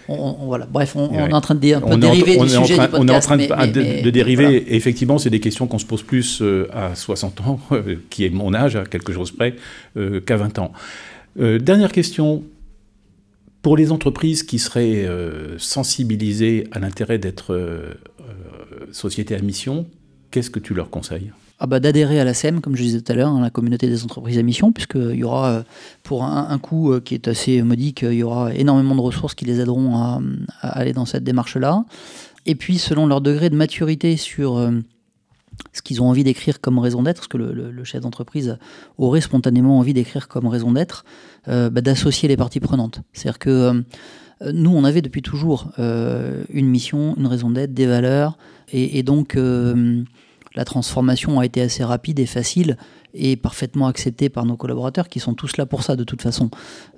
voilà. 0.08 0.66
Bref, 0.66 0.96
on, 0.96 1.12
est 1.12 1.32
en 1.32 1.40
train 1.40 1.54
de 1.54 1.74
un 1.74 1.80
peu 1.80 1.96
dériver 1.96 2.36
du 2.36 2.48
sujet 2.48 2.74
du 2.74 2.88
podcast, 2.88 2.94
On 2.98 3.08
est 3.08 3.16
en 3.16 3.20
train 3.20 3.36
de, 3.36 4.10
dériver. 4.10 4.56
Et 4.56 4.76
effectivement, 4.76 5.18
c'est 5.18 5.30
des 5.30 5.40
questions 5.40 5.66
qu'on 5.66 5.78
se 5.78 5.86
pose 5.86 6.02
plus 6.02 6.40
euh, 6.42 6.68
à 6.72 6.94
60 6.94 7.40
ans, 7.42 7.60
euh, 7.72 7.96
qui 8.10 8.24
est 8.24 8.30
mon 8.30 8.54
âge, 8.54 8.76
à 8.76 8.84
quelque 8.84 9.12
chose 9.12 9.30
près, 9.30 9.56
euh, 9.96 10.20
qu'à 10.20 10.36
20 10.36 10.58
ans. 10.58 10.72
dernière 11.36 11.92
question. 11.92 12.44
Pour 13.62 13.76
les 13.76 13.90
entreprises 13.90 14.44
qui 14.44 14.60
seraient 14.60 15.08
sensibilisées 15.58 16.68
à 16.70 16.78
l'intérêt 16.78 17.18
d'être 17.18 17.96
société 18.92 19.34
à 19.34 19.40
mission, 19.40 19.86
qu'est-ce 20.30 20.50
que 20.50 20.60
tu 20.60 20.72
leur 20.72 20.88
conseilles? 20.88 21.32
Ah 21.58 21.66
bah, 21.66 21.80
d'adhérer 21.80 22.20
à 22.20 22.24
la 22.24 22.34
SEM, 22.34 22.60
comme 22.60 22.76
je 22.76 22.82
disais 22.82 23.00
tout 23.00 23.10
à 23.10 23.14
l'heure, 23.14 23.30
hein, 23.30 23.40
la 23.40 23.48
communauté 23.48 23.88
des 23.88 24.04
entreprises 24.04 24.36
à 24.36 24.42
mission, 24.42 24.72
puisqu'il 24.72 25.14
y 25.14 25.24
aura, 25.24 25.48
euh, 25.48 25.62
pour 26.02 26.24
un, 26.24 26.58
coût 26.58 26.92
euh, 26.92 27.00
qui 27.00 27.14
est 27.14 27.28
assez 27.28 27.62
modique, 27.62 28.02
il 28.02 28.12
y 28.12 28.22
aura 28.22 28.52
énormément 28.54 28.94
de 28.94 29.00
ressources 29.00 29.34
qui 29.34 29.46
les 29.46 29.60
aideront 29.60 29.96
à, 29.96 30.20
aller 30.60 30.92
dans 30.92 31.06
cette 31.06 31.24
démarche-là. 31.24 31.84
Et 32.44 32.56
puis, 32.56 32.76
selon 32.76 33.06
leur 33.06 33.22
degré 33.22 33.48
de 33.48 33.56
maturité 33.56 34.18
sur, 34.18 34.58
euh, 34.58 34.70
ce 35.72 35.80
qu'ils 35.80 36.02
ont 36.02 36.10
envie 36.10 36.24
d'écrire 36.24 36.60
comme 36.60 36.78
raison 36.78 37.02
d'être, 37.02 37.22
ce 37.24 37.28
que 37.28 37.38
le, 37.38 37.84
chef 37.84 38.02
d'entreprise 38.02 38.58
aurait 38.98 39.22
spontanément 39.22 39.78
envie 39.78 39.94
d'écrire 39.94 40.28
comme 40.28 40.46
raison 40.46 40.72
d'être, 40.72 41.06
bah, 41.46 41.70
d'associer 41.70 42.28
les 42.28 42.36
parties 42.36 42.60
prenantes. 42.60 43.00
C'est-à-dire 43.14 43.38
que 43.38 43.82
nous, 44.52 44.70
on 44.70 44.84
avait 44.84 45.00
depuis 45.00 45.22
toujours 45.22 45.70
une 45.78 46.66
mission, 46.66 47.14
une 47.16 47.26
raison 47.26 47.48
d'être, 47.50 47.72
des 47.72 47.86
valeurs, 47.86 48.36
et 48.70 49.02
donc 49.02 49.36
la 50.56 50.64
transformation 50.64 51.38
a 51.38 51.46
été 51.46 51.60
assez 51.60 51.84
rapide 51.84 52.18
et 52.18 52.26
facile 52.26 52.76
et 53.14 53.36
parfaitement 53.36 53.86
acceptée 53.86 54.28
par 54.28 54.44
nos 54.44 54.56
collaborateurs 54.56 55.08
qui 55.08 55.20
sont 55.20 55.34
tous 55.34 55.56
là 55.56 55.66
pour 55.66 55.82
ça 55.82 55.96
de 55.96 56.04
toute 56.04 56.22
façon. 56.22 56.50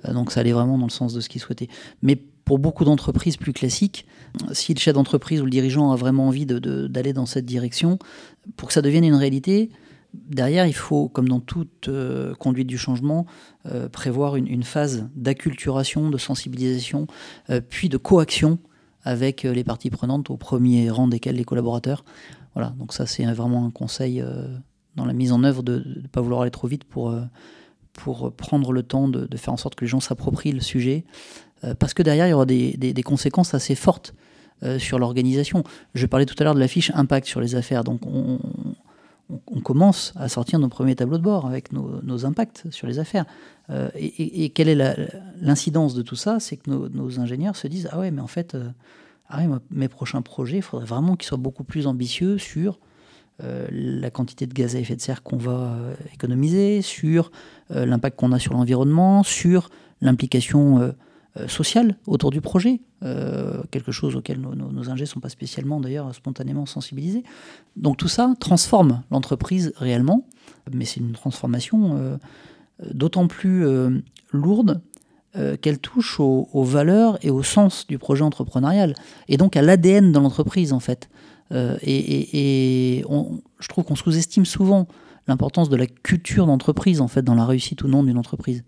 Euh, 0.05 0.13
donc 0.13 0.31
ça 0.31 0.39
allait 0.39 0.53
vraiment 0.53 0.77
dans 0.77 0.85
le 0.85 0.91
sens 0.91 1.13
de 1.13 1.19
ce 1.19 1.29
qu'ils 1.29 1.41
souhaitaient. 1.41 1.69
Mais 2.01 2.15
pour 2.15 2.57
beaucoup 2.57 2.85
d'entreprises 2.85 3.37
plus 3.37 3.53
classiques, 3.53 4.07
si 4.53 4.73
le 4.73 4.79
chef 4.79 4.95
d'entreprise 4.95 5.41
ou 5.41 5.45
le 5.45 5.51
dirigeant 5.51 5.91
a 5.91 5.95
vraiment 5.95 6.27
envie 6.27 6.47
d'aller 6.47 7.13
dans 7.13 7.27
cette 7.27 7.45
direction, 7.45 7.99
pour 8.57 8.69
que 8.69 8.73
ça 8.73 8.81
devienne 8.81 9.03
une 9.03 9.13
réalité, 9.15 9.69
derrière, 10.13 10.65
il 10.65 10.73
faut, 10.73 11.09
comme 11.09 11.29
dans 11.29 11.41
toute 11.41 11.89
euh, 11.89 12.33
conduite 12.33 12.65
du 12.65 12.79
changement, 12.79 13.27
euh, 13.67 13.87
prévoir 13.87 14.35
une, 14.35 14.63
phase 14.63 15.07
d'acculturation, 15.15 16.09
de 16.09 16.17
sensibilisation, 16.17 17.05
puis 17.69 17.87
de 17.87 17.97
coaction 17.97 18.57
avec 19.03 19.43
les 19.43 19.63
parties 19.63 19.91
prenantes, 19.91 20.29
au 20.29 20.37
premier 20.37 20.89
rang 20.89 21.07
desquelles 21.07 21.35
les 21.35 21.45
collaborateurs, 21.45 22.03
voilà, 22.53 22.69
donc 22.77 22.93
ça 22.93 23.05
c'est 23.05 23.25
vraiment 23.25 23.65
un 23.65 23.71
conseil 23.71 24.21
euh, 24.21 24.47
dans 24.95 25.05
la 25.05 25.13
mise 25.13 25.31
en 25.31 25.43
œuvre 25.43 25.63
de 25.63 25.83
ne 26.01 26.07
pas 26.07 26.21
vouloir 26.21 26.41
aller 26.41 26.51
trop 26.51 26.67
vite 26.67 26.83
pour, 26.83 27.11
euh, 27.11 27.21
pour 27.93 28.31
prendre 28.33 28.71
le 28.71 28.83
temps 28.83 29.07
de, 29.07 29.27
faire 29.37 29.53
en 29.53 29.57
sorte 29.57 29.75
que 29.75 29.85
les 29.85 29.89
gens 29.89 29.99
s'approprient 29.99 30.51
le 30.51 30.61
sujet, 30.61 31.05
euh, 31.63 31.75
parce 31.75 31.93
que 31.93 32.03
derrière 32.03 32.27
il 32.27 32.31
y 32.31 32.33
aura 32.33 32.45
des, 32.45 32.73
des, 32.73 33.03
conséquences 33.03 33.53
assez 33.53 33.75
fortes 33.75 34.13
sur 34.77 34.99
l'organisation. 34.99 35.63
Je 35.93 36.05
parlais 36.05 36.25
tout 36.25 36.35
à 36.37 36.43
l'heure 36.43 36.53
de 36.53 36.59
la 36.59 36.67
fiche 36.67 36.91
impact 36.93 37.25
sur 37.25 37.39
les 37.39 37.55
affaires, 37.55 37.85
donc 37.85 38.01
on, 38.05 38.39
commence 39.63 40.11
à 40.17 40.27
sortir 40.27 40.59
nos 40.59 40.67
premiers 40.67 40.97
tableaux 40.97 41.17
de 41.17 41.23
bord 41.23 41.45
avec 41.45 41.71
nos, 41.71 42.25
impacts 42.25 42.69
sur 42.69 42.85
les 42.85 42.99
affaires. 42.99 43.23
et, 43.95 44.49
quelle 44.49 44.67
est 44.67 45.09
l'incidence 45.39 45.93
de 45.93 46.01
tout 46.01 46.17
ça? 46.17 46.41
C'est 46.41 46.57
que 46.57 46.69
nos, 46.69 47.19
ingénieurs 47.21 47.55
se 47.55 47.67
disent 47.67 47.87
ah 47.93 47.99
ouais 47.99 48.11
mais 48.11 48.21
en 48.21 48.27
fait 48.27 48.57
ah 49.29 49.41
mes 49.69 49.87
prochains 49.87 50.21
projets, 50.21 50.57
il 50.57 50.61
faudrait 50.63 50.87
vraiment 50.87 51.15
qu'ils 51.15 51.27
soient 51.27 51.37
beaucoup 51.37 51.63
plus 51.63 51.87
ambitieux 51.87 52.37
sur 52.37 52.79
euh, 53.41 53.67
la 53.71 54.09
quantité 54.09 54.47
de 54.47 54.53
gaz 54.53 54.75
à 54.75 54.79
effet 54.79 54.97
de 54.97 55.01
serre 55.01 55.23
qu'on 55.23 55.37
va 55.37 55.51
euh, 55.51 55.93
économiser, 56.13 56.81
sur 56.81 57.31
euh, 57.71 57.85
l'impact 57.85 58.19
qu'on 58.19 58.33
a 58.33 58.39
sur 58.39 58.53
l'environnement, 58.53 59.23
sur 59.23 59.69
l'implication 60.01 60.93
sociale 61.47 61.97
autour 62.07 62.31
du 62.31 62.39
projet, 62.41 62.81
quelque 63.01 63.91
chose 63.91 64.15
auquel 64.15 64.39
nos, 64.39 64.55
nos, 64.55 64.71
ne 64.71 65.05
sont 65.05 65.19
pas 65.19 65.29
spécialement 65.29 65.81
d'ailleurs 65.81 66.15
spontanément 66.15 66.65
sensibilisés. 66.65 67.23
Donc 67.75 67.97
tout 67.97 68.07
ça 68.07 68.33
transforme 68.39 69.03
l'entreprise 69.11 69.73
réellement, 69.75 70.25
mais 70.71 70.85
c'est 70.85 71.01
une 71.01 71.11
transformation 71.11 72.17
d'autant 72.91 73.27
plus 73.27 73.65
lourde 74.31 74.81
euh, 75.35 75.57
qu'elle 75.57 75.77
touche 75.77 76.19
aux, 76.19 76.63
valeurs 76.63 77.19
et 77.23 77.29
au 77.29 77.43
sens 77.43 77.85
du 77.85 77.99
projet 77.99 78.23
entrepreneurial, 78.23 78.95
et 79.27 79.37
donc 79.37 79.55
à 79.55 79.61
l'ADN 79.61 80.11
de 80.11 80.17
l'entreprise 80.17 80.73
en 80.73 80.79
fait. 80.79 81.07
Euh, 81.51 81.77
et, 81.83 83.03
je 83.59 83.67
trouve 83.67 83.83
qu'on 83.83 83.95
sous-estime 83.95 84.45
souvent 84.45 84.87
l'importance 85.27 85.69
de 85.69 85.75
la 85.75 85.85
culture 85.85 86.47
d'entreprise 86.47 86.99
en 86.99 87.07
fait 87.07 87.21
dans 87.21 87.35
la 87.35 87.45
réussite 87.45 87.83
ou 87.83 87.87
non 87.87 88.03
d'une 88.03 88.17
entreprise. 88.17 88.63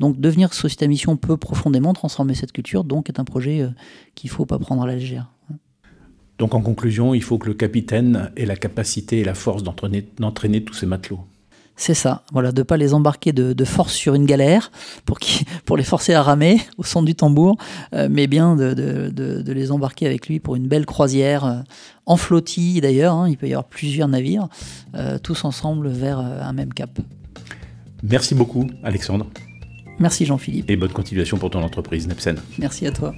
Donc 0.00 0.18
devenir 0.18 0.52
société 0.52 0.84
à 0.84 0.88
mission 0.88 1.16
peut 1.16 1.36
profondément 1.36 1.92
transformer 1.92 2.34
cette 2.34 2.50
culture, 2.50 2.82
donc 2.82 3.08
est 3.08 3.20
un 3.20 3.24
projet 3.24 3.60
euh, 3.60 3.68
qu'il 4.16 4.30
ne 4.30 4.34
faut 4.34 4.46
pas 4.46 4.58
prendre 4.58 4.82
à 4.82 4.88
la 4.88 4.96
légère. 4.96 5.30
Donc 6.38 6.56
en 6.56 6.60
conclusion, 6.60 7.14
il 7.14 7.22
faut 7.22 7.38
que 7.38 7.46
le 7.46 7.54
capitaine 7.54 8.32
ait 8.34 8.46
la 8.46 8.56
capacité 8.56 9.20
et 9.20 9.24
la 9.24 9.34
force 9.34 9.62
d'entraîner 9.62 10.64
tous 10.64 10.74
ces 10.74 10.86
matelots. 10.86 11.20
C'est 11.76 11.94
ça, 11.94 12.22
voilà, 12.32 12.52
de 12.52 12.60
ne 12.60 12.62
pas 12.62 12.76
les 12.76 12.94
embarquer 12.94 13.32
de, 13.32 13.64
force 13.64 13.94
sur 13.94 14.14
une 14.14 14.26
galère 14.26 14.70
pour, 15.04 15.18
pour 15.64 15.76
les 15.76 15.82
forcer 15.82 16.14
à 16.14 16.22
ramer 16.22 16.60
au 16.78 16.84
son 16.84 17.02
du 17.02 17.14
tambour, 17.14 17.56
euh, 17.94 18.08
mais 18.10 18.26
bien 18.26 18.56
de, 18.56 19.42
les 19.46 19.72
embarquer 19.72 20.06
avec 20.06 20.28
lui 20.28 20.40
pour 20.40 20.56
une 20.56 20.68
belle 20.68 20.86
croisière, 20.86 21.44
euh, 21.44 21.56
en 22.06 22.16
flottille 22.16 22.80
d'ailleurs, 22.80 23.14
hein, 23.14 23.28
il 23.28 23.36
peut 23.36 23.48
y 23.48 23.52
avoir 23.52 23.64
plusieurs 23.64 24.08
navires, 24.08 24.48
euh, 24.94 25.18
tous 25.18 25.44
ensemble 25.44 25.88
vers 25.88 26.18
un 26.18 26.52
même 26.52 26.72
cap. 26.72 26.90
Merci 28.02 28.34
beaucoup 28.34 28.68
Alexandre. 28.82 29.26
Merci 29.98 30.26
Jean-Philippe. 30.26 30.70
Et 30.70 30.76
bonne 30.76 30.92
continuation 30.92 31.38
pour 31.38 31.50
ton 31.50 31.62
entreprise 31.62 32.06
Nepsen. 32.06 32.36
Merci 32.58 32.86
à 32.86 32.92
toi. 32.92 33.14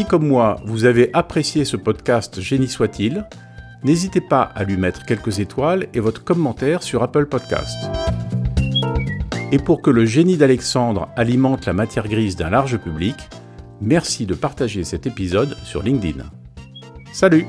Si 0.00 0.06
comme 0.06 0.26
moi, 0.26 0.56
vous 0.64 0.86
avez 0.86 1.10
apprécié 1.12 1.66
ce 1.66 1.76
podcast 1.76 2.40
Génie 2.40 2.68
soit-il, 2.68 3.26
n'hésitez 3.84 4.22
pas 4.22 4.40
à 4.40 4.64
lui 4.64 4.78
mettre 4.78 5.04
quelques 5.04 5.40
étoiles 5.40 5.88
et 5.92 6.00
votre 6.00 6.24
commentaire 6.24 6.82
sur 6.82 7.02
Apple 7.02 7.26
Podcast. 7.26 7.76
Et 9.52 9.58
pour 9.58 9.82
que 9.82 9.90
le 9.90 10.06
génie 10.06 10.38
d'Alexandre 10.38 11.10
alimente 11.16 11.66
la 11.66 11.74
matière 11.74 12.08
grise 12.08 12.34
d'un 12.34 12.48
large 12.48 12.78
public, 12.78 13.16
merci 13.82 14.24
de 14.24 14.32
partager 14.32 14.84
cet 14.84 15.06
épisode 15.06 15.54
sur 15.64 15.82
LinkedIn. 15.82 16.24
Salut 17.12 17.44